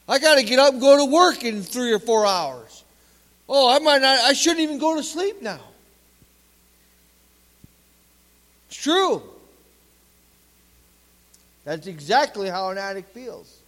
I 0.08 0.20
got 0.20 0.36
to 0.36 0.44
get 0.44 0.60
up 0.60 0.74
and 0.74 0.80
go 0.80 0.96
to 1.04 1.12
work 1.12 1.44
in 1.44 1.64
three 1.64 1.92
or 1.92 1.98
four 1.98 2.24
hours. 2.24 2.84
Oh, 3.50 3.76
I 3.76 3.80
might 3.80 4.04
not, 4.04 4.20
I 4.20 4.34
shouldn't 4.34 4.62
even 4.62 4.78
go 4.78 4.96
to 4.96 5.02
sleep 5.02 5.42
now. 5.42 5.60
It's 8.68 8.78
true. 8.78 9.24
That's 11.66 11.88
exactly 11.88 12.48
how 12.48 12.70
an 12.70 12.78
addict 12.78 13.12
feels. 13.12 13.62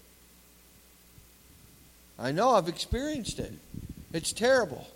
I 2.18 2.32
know, 2.32 2.52
I've 2.52 2.70
experienced 2.70 3.40
it. 3.40 3.54
It's 4.14 4.32
terrible. 4.32 4.88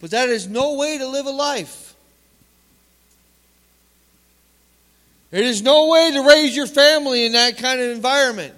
But 0.00 0.10
that 0.10 0.28
is 0.28 0.46
no 0.46 0.74
way 0.74 0.98
to 0.98 1.06
live 1.06 1.26
a 1.26 1.30
life. 1.30 1.94
It 5.30 5.44
is 5.44 5.62
no 5.62 5.88
way 5.88 6.12
to 6.12 6.28
raise 6.28 6.54
your 6.54 6.66
family 6.66 7.26
in 7.26 7.32
that 7.32 7.56
kind 7.58 7.80
of 7.80 7.90
environment. 7.90 8.54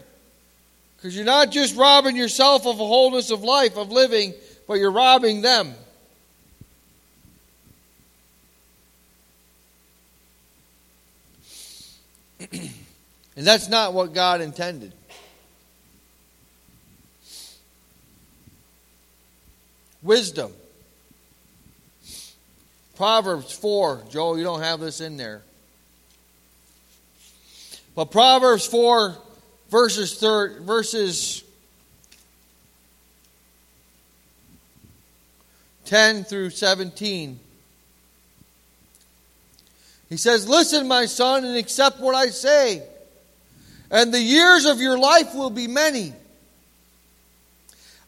Because 0.97 1.15
you're 1.15 1.25
not 1.25 1.51
just 1.51 1.77
robbing 1.77 2.17
yourself 2.17 2.67
of 2.67 2.81
a 2.81 2.85
wholeness 2.85 3.31
of 3.31 3.43
life, 3.43 3.77
of 3.77 3.93
living, 3.93 4.35
but 4.67 4.75
you're 4.75 4.91
robbing 4.91 5.41
them. 5.41 5.75
and 12.53 12.71
that's 13.37 13.69
not 13.69 13.95
what 13.95 14.13
God 14.13 14.41
intended. 14.41 14.93
Wisdom. 20.07 20.53
Proverbs 22.97 23.53
4. 23.53 24.05
Joel, 24.09 24.39
you 24.39 24.45
don't 24.45 24.63
have 24.63 24.81
this 24.81 25.01
in 25.01 25.17
there. 25.17 25.43
But 27.95 28.11
Proverbs 28.11 28.67
4, 28.67 29.17
verses, 29.71 30.19
third, 30.19 30.63
verses 30.63 31.43
10 35.87 36.25
through 36.25 36.51
17. 36.51 37.41
He 40.09 40.17
says, 40.17 40.49
Listen, 40.49 40.87
my 40.87 41.07
son, 41.07 41.45
and 41.45 41.57
accept 41.57 42.01
what 42.01 42.15
I 42.15 42.27
say, 42.29 42.83
and 43.91 44.13
the 44.13 44.21
years 44.21 44.67
of 44.67 44.81
your 44.81 44.99
life 44.99 45.35
will 45.35 45.51
be 45.51 45.67
many. 45.67 46.13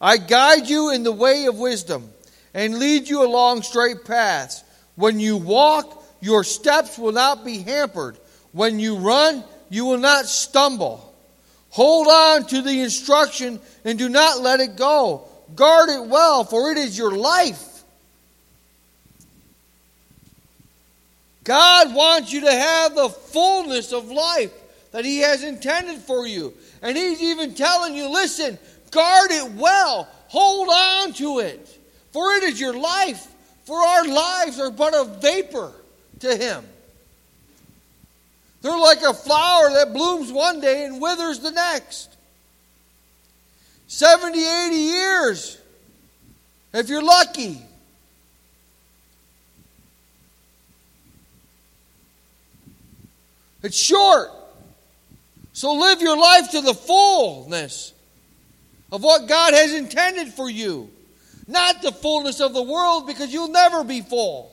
I 0.01 0.17
guide 0.17 0.67
you 0.67 0.91
in 0.91 1.03
the 1.03 1.11
way 1.11 1.45
of 1.45 1.57
wisdom 1.57 2.09
and 2.53 2.79
lead 2.79 3.09
you 3.09 3.23
along 3.25 3.63
straight 3.63 4.05
paths. 4.05 4.63
When 4.95 5.19
you 5.19 5.37
walk, 5.37 6.03
your 6.21 6.43
steps 6.43 6.97
will 6.97 7.11
not 7.11 7.45
be 7.45 7.59
hampered. 7.59 8.17
When 8.51 8.79
you 8.79 8.97
run, 8.97 9.43
you 9.69 9.85
will 9.85 9.97
not 9.97 10.25
stumble. 10.25 11.13
Hold 11.69 12.07
on 12.07 12.47
to 12.47 12.61
the 12.61 12.81
instruction 12.81 13.59
and 13.85 13.99
do 13.99 14.09
not 14.09 14.41
let 14.41 14.59
it 14.59 14.75
go. 14.75 15.27
Guard 15.55 15.89
it 15.89 16.05
well, 16.05 16.43
for 16.43 16.71
it 16.71 16.77
is 16.77 16.97
your 16.97 17.15
life. 17.15 17.65
God 21.43 21.95
wants 21.95 22.31
you 22.31 22.41
to 22.41 22.51
have 22.51 22.95
the 22.95 23.09
fullness 23.09 23.91
of 23.91 24.11
life 24.11 24.53
that 24.91 25.05
He 25.05 25.19
has 25.19 25.43
intended 25.43 25.99
for 25.99 26.27
you. 26.27 26.53
And 26.81 26.97
He's 26.97 27.21
even 27.21 27.55
telling 27.55 27.95
you 27.95 28.09
listen, 28.09 28.57
guard 28.91 29.31
it 29.31 29.51
well, 29.53 30.07
hold 30.27 30.69
on 30.69 31.13
to 31.13 31.39
it, 31.39 31.67
for 32.11 32.33
it 32.33 32.43
is 32.43 32.59
your 32.59 32.77
life. 32.77 33.27
For 33.65 33.77
our 33.77 34.07
lives 34.07 34.59
are 34.59 34.71
but 34.71 34.95
a 34.95 35.05
vapor 35.05 35.71
to 36.21 36.35
Him. 36.35 36.65
They're 38.61 38.77
like 38.77 39.01
a 39.01 39.13
flower 39.13 39.69
that 39.73 39.93
blooms 39.93 40.31
one 40.31 40.59
day 40.59 40.85
and 40.85 41.01
withers 41.01 41.39
the 41.39 41.51
next. 41.51 42.15
70, 43.87 44.37
80 44.39 44.75
years, 44.75 45.61
if 46.73 46.89
you're 46.89 47.03
lucky. 47.03 47.61
It's 53.61 53.77
short. 53.77 54.31
So 55.53 55.73
live 55.73 56.01
your 56.01 56.17
life 56.17 56.51
to 56.51 56.61
the 56.61 56.73
fullness 56.73 57.93
of 58.91 59.03
what 59.03 59.27
God 59.27 59.53
has 59.53 59.73
intended 59.73 60.29
for 60.29 60.49
you, 60.49 60.89
not 61.47 61.81
the 61.81 61.91
fullness 61.91 62.39
of 62.39 62.53
the 62.53 62.63
world, 62.63 63.07
because 63.07 63.31
you'll 63.31 63.49
never 63.49 63.83
be 63.83 64.01
full. 64.01 64.51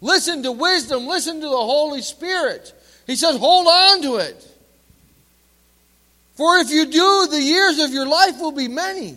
Listen 0.00 0.42
to 0.42 0.52
wisdom, 0.52 1.06
listen 1.06 1.40
to 1.40 1.48
the 1.48 1.56
Holy 1.56 2.02
Spirit. 2.02 2.72
He 3.06 3.16
says, 3.16 3.36
hold 3.36 3.66
on 3.66 4.02
to 4.02 4.16
it. 4.16 4.52
For 6.34 6.58
if 6.58 6.70
you 6.70 6.86
do, 6.86 7.28
the 7.30 7.40
years 7.40 7.78
of 7.78 7.92
your 7.92 8.06
life 8.06 8.38
will 8.38 8.52
be 8.52 8.68
many. 8.68 9.16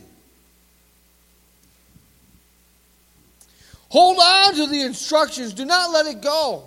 Hold 3.90 4.18
on 4.20 4.56
to 4.56 4.68
the 4.68 4.82
instructions, 4.82 5.54
do 5.54 5.66
not 5.66 5.92
let 5.92 6.06
it 6.06 6.22
go. 6.22 6.64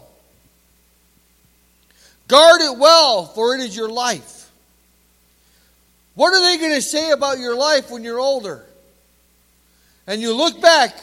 Guard 2.29 2.61
it 2.61 2.79
well, 2.79 3.27
for 3.27 3.55
it 3.55 3.61
is 3.61 3.77
your 3.77 3.89
life. 3.89 4.42
What 6.15 6.35
are 6.35 6.41
they 6.41 6.59
going 6.59 6.75
to 6.75 6.83
say 6.83 7.11
about 7.11 7.39
your 7.39 7.57
life 7.57 7.91
when 7.91 8.05
you're 8.05 8.21
older? 8.21 8.65
And 10.07 10.21
you 10.21 10.35
look 10.35 10.61
back, 10.61 10.95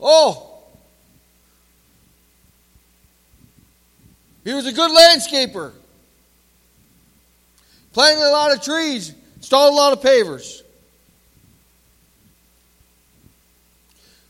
oh, 0.00 0.62
he 4.44 4.52
was 4.52 4.66
a 4.66 4.72
good 4.72 4.90
landscaper, 4.90 5.72
planted 7.92 8.28
a 8.28 8.30
lot 8.30 8.52
of 8.52 8.62
trees, 8.62 9.14
installed 9.36 9.72
a 9.72 9.76
lot 9.76 9.92
of 9.92 10.00
pavers. 10.00 10.62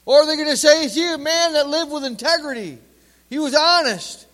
Or 0.04 0.22
are 0.22 0.26
they 0.26 0.36
going 0.36 0.48
to 0.48 0.56
say, 0.56 0.84
is 0.84 0.94
he 0.94 1.12
a 1.12 1.18
man 1.18 1.52
that 1.52 1.68
lived 1.68 1.92
with 1.92 2.04
integrity? 2.04 2.78
He 3.28 3.38
was 3.38 3.54
honest. 3.54 4.26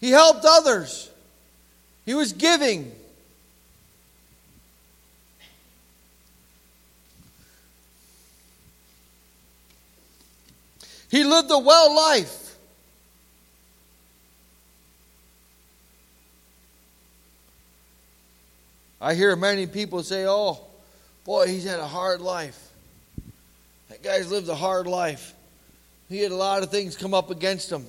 He 0.00 0.10
helped 0.10 0.44
others. 0.44 1.09
He 2.10 2.14
was 2.14 2.32
giving. 2.32 2.90
He 11.08 11.22
lived 11.22 11.52
a 11.52 11.58
well 11.60 11.94
life. 11.94 12.56
I 19.00 19.14
hear 19.14 19.36
many 19.36 19.68
people 19.68 20.02
say, 20.02 20.26
oh, 20.26 20.58
boy, 21.24 21.46
he's 21.46 21.62
had 21.62 21.78
a 21.78 21.86
hard 21.86 22.20
life. 22.20 22.72
That 23.88 24.02
guy's 24.02 24.28
lived 24.28 24.48
a 24.48 24.56
hard 24.56 24.88
life. 24.88 25.32
He 26.08 26.18
had 26.18 26.32
a 26.32 26.36
lot 26.36 26.64
of 26.64 26.72
things 26.72 26.96
come 26.96 27.14
up 27.14 27.30
against 27.30 27.70
him. 27.70 27.86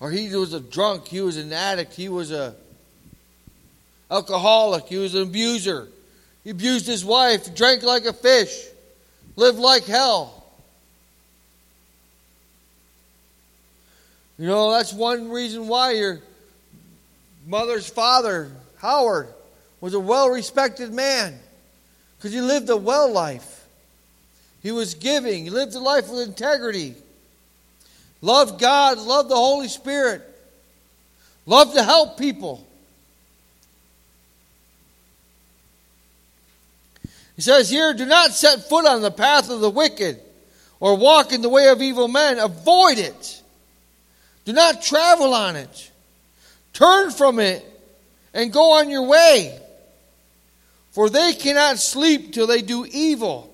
Or 0.00 0.10
he 0.10 0.34
was 0.34 0.54
a 0.54 0.60
drunk, 0.60 1.06
he 1.08 1.20
was 1.20 1.36
an 1.36 1.52
addict, 1.52 1.94
he 1.94 2.08
was 2.08 2.32
a 2.32 2.54
alcoholic, 4.10 4.86
he 4.86 4.96
was 4.96 5.14
an 5.14 5.22
abuser. 5.22 5.88
He 6.42 6.50
abused 6.50 6.86
his 6.86 7.04
wife, 7.04 7.54
drank 7.54 7.82
like 7.82 8.06
a 8.06 8.14
fish, 8.14 8.66
lived 9.36 9.58
like 9.58 9.84
hell. 9.84 10.40
You 14.38 14.46
know, 14.46 14.72
that's 14.72 14.92
one 14.94 15.30
reason 15.30 15.68
why 15.68 15.92
your 15.92 16.20
mother's 17.46 17.86
father, 17.86 18.50
Howard, 18.78 19.28
was 19.82 19.92
a 19.92 20.00
well 20.00 20.30
respected 20.30 20.94
man. 20.94 21.38
Because 22.16 22.32
he 22.32 22.40
lived 22.40 22.70
a 22.70 22.76
well 22.76 23.12
life. 23.12 23.66
He 24.62 24.72
was 24.72 24.94
giving, 24.94 25.44
he 25.44 25.50
lived 25.50 25.74
a 25.74 25.78
life 25.78 26.08
with 26.08 26.26
integrity. 26.26 26.94
Love 28.22 28.58
God, 28.58 28.98
love 28.98 29.28
the 29.28 29.36
Holy 29.36 29.68
Spirit, 29.68 30.22
love 31.46 31.72
to 31.74 31.82
help 31.82 32.18
people. 32.18 32.66
He 37.36 37.42
says 37.42 37.70
here, 37.70 37.94
do 37.94 38.04
not 38.04 38.32
set 38.32 38.68
foot 38.68 38.86
on 38.86 39.00
the 39.00 39.10
path 39.10 39.48
of 39.48 39.60
the 39.60 39.70
wicked 39.70 40.20
or 40.78 40.96
walk 40.96 41.32
in 41.32 41.40
the 41.40 41.48
way 41.48 41.68
of 41.68 41.80
evil 41.80 42.06
men. 42.06 42.38
Avoid 42.38 42.98
it. 42.98 43.42
Do 44.44 44.52
not 44.52 44.82
travel 44.82 45.32
on 45.32 45.56
it. 45.56 45.90
Turn 46.74 47.10
from 47.10 47.38
it 47.38 47.64
and 48.34 48.52
go 48.52 48.72
on 48.72 48.90
your 48.90 49.04
way. 49.04 49.58
For 50.90 51.08
they 51.08 51.32
cannot 51.32 51.78
sleep 51.78 52.34
till 52.34 52.46
they 52.46 52.60
do 52.60 52.84
evil. 52.84 53.50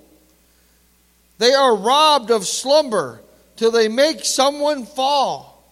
They 1.39 1.53
are 1.53 1.77
robbed 1.77 2.33
of 2.33 2.45
slumber 2.45 3.21
till 3.57 3.71
they 3.71 3.89
make 3.89 4.25
someone 4.25 4.87
fall. 4.87 5.65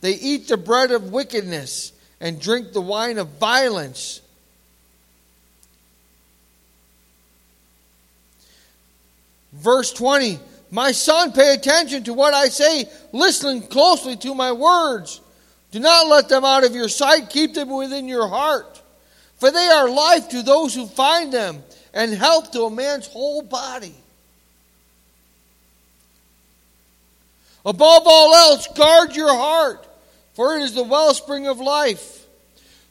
They 0.00 0.12
eat 0.12 0.48
the 0.48 0.56
bread 0.56 0.90
of 0.90 1.12
wickedness 1.12 1.92
and 2.20 2.40
drink 2.40 2.72
the 2.72 2.80
wine 2.80 3.18
of 3.18 3.28
violence. 3.38 4.20
Verse 9.52 9.92
20 9.92 10.38
My 10.70 10.92
son, 10.92 11.32
pay 11.32 11.54
attention 11.54 12.04
to 12.04 12.14
what 12.14 12.34
I 12.34 12.48
say. 12.48 12.88
Listen 13.12 13.62
closely 13.62 14.16
to 14.18 14.34
my 14.34 14.52
words. 14.52 15.20
Do 15.72 15.80
not 15.80 16.06
let 16.06 16.28
them 16.28 16.44
out 16.44 16.64
of 16.64 16.74
your 16.74 16.88
sight. 16.88 17.30
Keep 17.30 17.54
them 17.54 17.70
within 17.70 18.08
your 18.08 18.28
heart. 18.28 18.80
For 19.36 19.50
they 19.50 19.66
are 19.66 19.88
life 19.88 20.28
to 20.30 20.42
those 20.42 20.74
who 20.74 20.86
find 20.86 21.32
them 21.32 21.62
and 21.92 22.12
health 22.12 22.52
to 22.52 22.62
a 22.62 22.70
man's 22.70 23.06
whole 23.06 23.42
body. 23.42 23.94
Above 27.66 28.04
all 28.06 28.32
else, 28.32 28.68
guard 28.68 29.16
your 29.16 29.34
heart, 29.34 29.84
for 30.34 30.56
it 30.56 30.62
is 30.62 30.74
the 30.74 30.84
wellspring 30.84 31.48
of 31.48 31.58
life. 31.58 32.24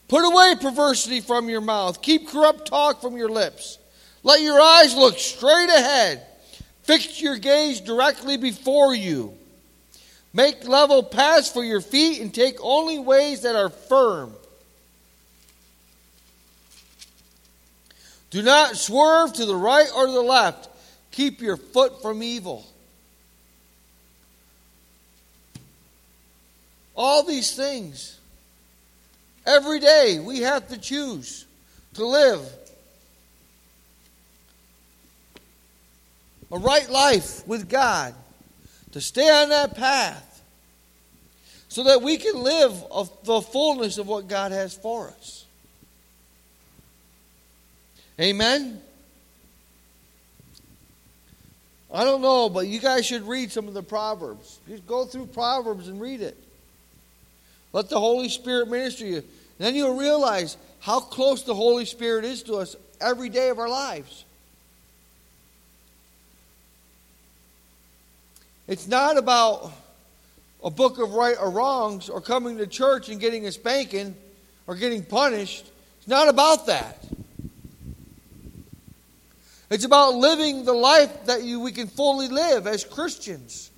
Put 0.10 0.26
away 0.26 0.56
perversity 0.60 1.22
from 1.22 1.48
your 1.48 1.62
mouth. 1.62 2.02
Keep 2.02 2.28
corrupt 2.28 2.68
talk 2.68 3.02
from 3.02 3.16
your 3.16 3.30
lips. 3.30 3.80
Let 4.22 4.42
your 4.42 4.60
eyes 4.60 4.94
look 4.94 5.18
straight 5.18 5.70
ahead. 5.70 6.28
Fix 6.84 7.22
your 7.22 7.38
gaze 7.38 7.80
directly 7.80 8.36
before 8.36 8.94
you. 8.94 9.34
Make 10.34 10.68
level 10.68 11.02
paths 11.02 11.50
for 11.50 11.64
your 11.64 11.80
feet 11.80 12.20
and 12.20 12.34
take 12.34 12.58
only 12.60 13.00
ways 13.00 13.44
that 13.44 13.56
are 13.56 13.70
firm. 13.70 14.34
Do 18.30 18.42
not 18.42 18.76
swerve 18.76 19.32
to 19.34 19.46
the 19.46 19.56
right 19.56 19.88
or 19.96 20.08
the 20.08 20.22
left. 20.22 20.68
Keep 21.12 21.40
your 21.40 21.56
foot 21.56 22.02
from 22.02 22.22
evil. 22.22 22.66
All 26.96 27.24
these 27.24 27.56
things. 27.56 28.20
Every 29.46 29.80
day 29.80 30.20
we 30.20 30.40
have 30.40 30.70
to 30.70 30.78
choose 30.78 31.46
to 31.94 32.06
live 32.06 32.42
a 36.52 36.58
right 36.58 36.90
life 36.90 37.46
with 37.48 37.70
God, 37.70 38.16
to 38.92 39.02
stay 39.02 39.30
on 39.30 39.50
that 39.50 39.76
path, 39.76 40.42
so 41.68 41.84
that 41.84 42.02
we 42.02 42.18
can 42.18 42.42
live 42.42 42.72
the 43.24 43.42
fullness 43.42 43.98
of 43.98 44.08
what 44.08 44.28
God 44.28 44.52
has 44.52 44.74
for 44.74 45.10
us. 45.10 45.46
Amen? 48.20 48.82
I 51.94 52.04
don't 52.04 52.22
know, 52.22 52.50
but 52.50 52.68
you 52.68 52.80
guys 52.80 53.06
should 53.06 53.28
read 53.28 53.52
some 53.52 53.68
of 53.68 53.74
the 53.74 53.84
Proverbs. 53.84 54.60
Just 54.68 54.88
go 54.88 55.06
through 55.06 55.28
Proverbs 55.28 55.88
and 55.88 56.00
read 56.00 56.22
it. 56.22 56.38
Let 57.76 57.90
the 57.90 58.00
Holy 58.00 58.30
Spirit 58.30 58.70
minister 58.70 59.06
you. 59.06 59.18
And 59.18 59.26
then 59.58 59.76
you'll 59.76 59.98
realize 59.98 60.56
how 60.80 61.02
close 61.02 61.44
the 61.44 61.54
Holy 61.54 61.84
Spirit 61.84 62.24
is 62.24 62.42
to 62.44 62.56
us 62.56 62.78
every 63.02 63.28
day 63.28 63.50
of 63.50 63.60
our 63.60 63.68
lives. 63.68 64.24
It's 68.70 68.88
not 68.88 69.18
about 69.18 69.74
a 70.64 70.70
book 70.72 71.00
of 71.00 71.16
right 71.16 71.36
or 71.38 71.50
wrongs 71.50 72.08
or 72.08 72.22
coming 72.22 72.60
to 72.60 72.66
church 72.66 73.10
and 73.10 73.20
getting 73.20 73.46
a 73.46 73.52
spanking 73.52 74.16
or 74.68 74.76
getting 74.76 75.04
punished. 75.04 75.66
It's 75.98 76.08
not 76.08 76.30
about 76.30 76.68
that. 76.68 77.06
It's 79.70 79.84
about 79.84 80.16
living 80.16 80.64
the 80.64 80.72
life 80.72 81.26
that 81.26 81.44
you, 81.44 81.60
we 81.60 81.74
can 81.74 81.88
fully 81.88 82.30
live 82.30 82.68
as 82.68 82.86
Christians 82.86 83.70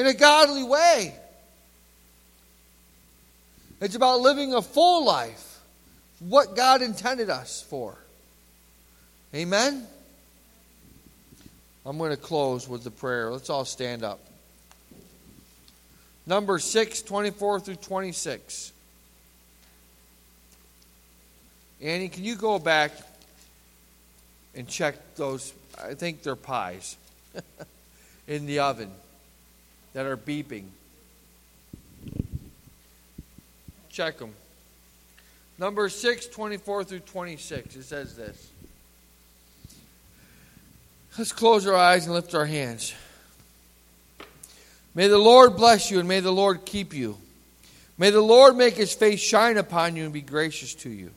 in 0.00 0.06
a 0.06 0.14
godly 0.14 0.64
way. 0.64 1.14
It's 3.82 3.94
about 3.94 4.20
living 4.20 4.54
a 4.54 4.62
full 4.62 5.04
life, 5.04 5.60
what 6.20 6.56
God 6.56 6.80
intended 6.80 7.28
us 7.28 7.62
for. 7.68 7.98
Amen? 9.34 9.86
I'm 11.84 11.98
going 11.98 12.12
to 12.12 12.16
close 12.16 12.66
with 12.66 12.82
the 12.82 12.90
prayer. 12.90 13.30
Let's 13.30 13.50
all 13.50 13.66
stand 13.66 14.02
up. 14.02 14.20
Number 16.26 16.58
6, 16.58 17.02
24 17.02 17.60
through 17.60 17.76
26. 17.76 18.72
Annie, 21.82 22.08
can 22.08 22.24
you 22.24 22.36
go 22.36 22.58
back 22.58 22.92
and 24.54 24.66
check 24.66 24.94
those? 25.16 25.52
I 25.78 25.92
think 25.92 26.22
they're 26.22 26.36
pies 26.36 26.96
in 28.26 28.46
the 28.46 28.60
oven 28.60 28.90
that 29.92 30.06
are 30.06 30.16
beeping. 30.16 30.64
Check 33.90 34.18
them. 34.18 34.32
Number 35.58 35.88
6, 35.88 36.26
24 36.28 36.84
through 36.84 37.00
26. 37.00 37.76
It 37.76 37.82
says 37.82 38.16
this. 38.16 38.50
Let's 41.18 41.32
close 41.32 41.66
our 41.66 41.74
eyes 41.74 42.06
and 42.06 42.14
lift 42.14 42.34
our 42.34 42.46
hands. 42.46 42.94
May 44.94 45.08
the 45.08 45.18
Lord 45.18 45.56
bless 45.56 45.90
you 45.90 45.98
and 45.98 46.08
may 46.08 46.20
the 46.20 46.32
Lord 46.32 46.64
keep 46.64 46.94
you. 46.94 47.18
May 47.98 48.10
the 48.10 48.20
Lord 48.20 48.56
make 48.56 48.74
his 48.74 48.94
face 48.94 49.20
shine 49.20 49.58
upon 49.58 49.96
you 49.96 50.04
and 50.04 50.12
be 50.12 50.22
gracious 50.22 50.74
to 50.76 50.88
you. 50.88 51.10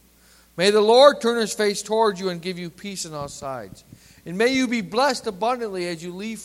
May 0.58 0.70
the 0.70 0.82
Lord 0.82 1.22
turn 1.22 1.40
his 1.40 1.54
face 1.54 1.82
towards 1.82 2.20
you 2.20 2.30
and 2.30 2.42
give 2.42 2.60
you 2.60 2.70
peace 2.70 3.06
on 3.06 3.14
all 3.14 3.30
sides. 3.30 3.84
And 4.26 4.38
may 4.38 4.48
you 4.48 4.68
be 4.68 4.82
blessed 4.82 5.26
abundantly 5.28 5.88
as 5.88 6.04
you 6.04 6.14
leave 6.14 6.44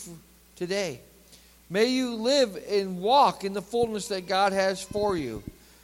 today. 0.55 1.01
May 1.69 1.85
you 1.85 2.15
live 2.15 2.57
and 2.69 2.99
walk 2.99 3.43
in 3.43 3.53
the 3.53 3.61
fullness 3.61 4.07
that 4.07 4.27
God 4.27 4.53
has 4.53 4.81
for 4.81 5.15
you. 5.15 5.43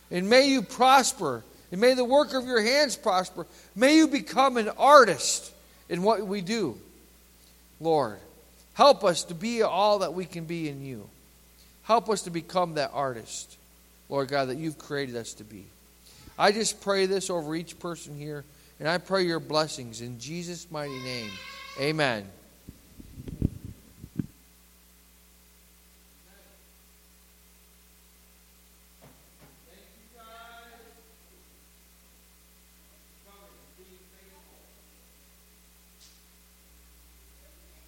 And 0.09 0.29
may 0.29 0.47
you 0.47 0.61
prosper. 0.61 1.43
And 1.71 1.81
may 1.81 1.93
the 1.93 2.05
work 2.05 2.33
of 2.33 2.45
your 2.45 2.61
hands 2.61 2.95
prosper. 2.95 3.45
May 3.75 3.97
you 3.97 4.07
become 4.07 4.57
an 4.57 4.69
artist 4.69 5.51
in 5.89 6.03
what 6.03 6.25
we 6.25 6.41
do. 6.41 6.77
Lord, 7.79 8.17
help 8.73 9.03
us 9.03 9.23
to 9.25 9.35
be 9.35 9.61
all 9.61 9.99
that 9.99 10.13
we 10.13 10.25
can 10.25 10.45
be 10.45 10.69
in 10.69 10.83
you. 10.83 11.07
Help 11.83 12.09
us 12.09 12.23
to 12.23 12.31
become 12.31 12.75
that 12.75 12.91
artist, 12.93 13.57
Lord 14.09 14.27
God, 14.27 14.45
that 14.49 14.57
you've 14.57 14.79
created 14.79 15.15
us 15.15 15.33
to 15.33 15.43
be. 15.43 15.65
I 16.37 16.51
just 16.51 16.81
pray 16.81 17.05
this 17.05 17.29
over 17.29 17.55
each 17.55 17.77
person 17.79 18.17
here, 18.17 18.43
and 18.79 18.89
I 18.89 18.97
pray 18.97 19.23
your 19.23 19.39
blessings 19.39 20.01
in 20.01 20.19
Jesus' 20.19 20.69
mighty 20.71 20.99
name. 20.99 21.29
Amen. 21.79 22.27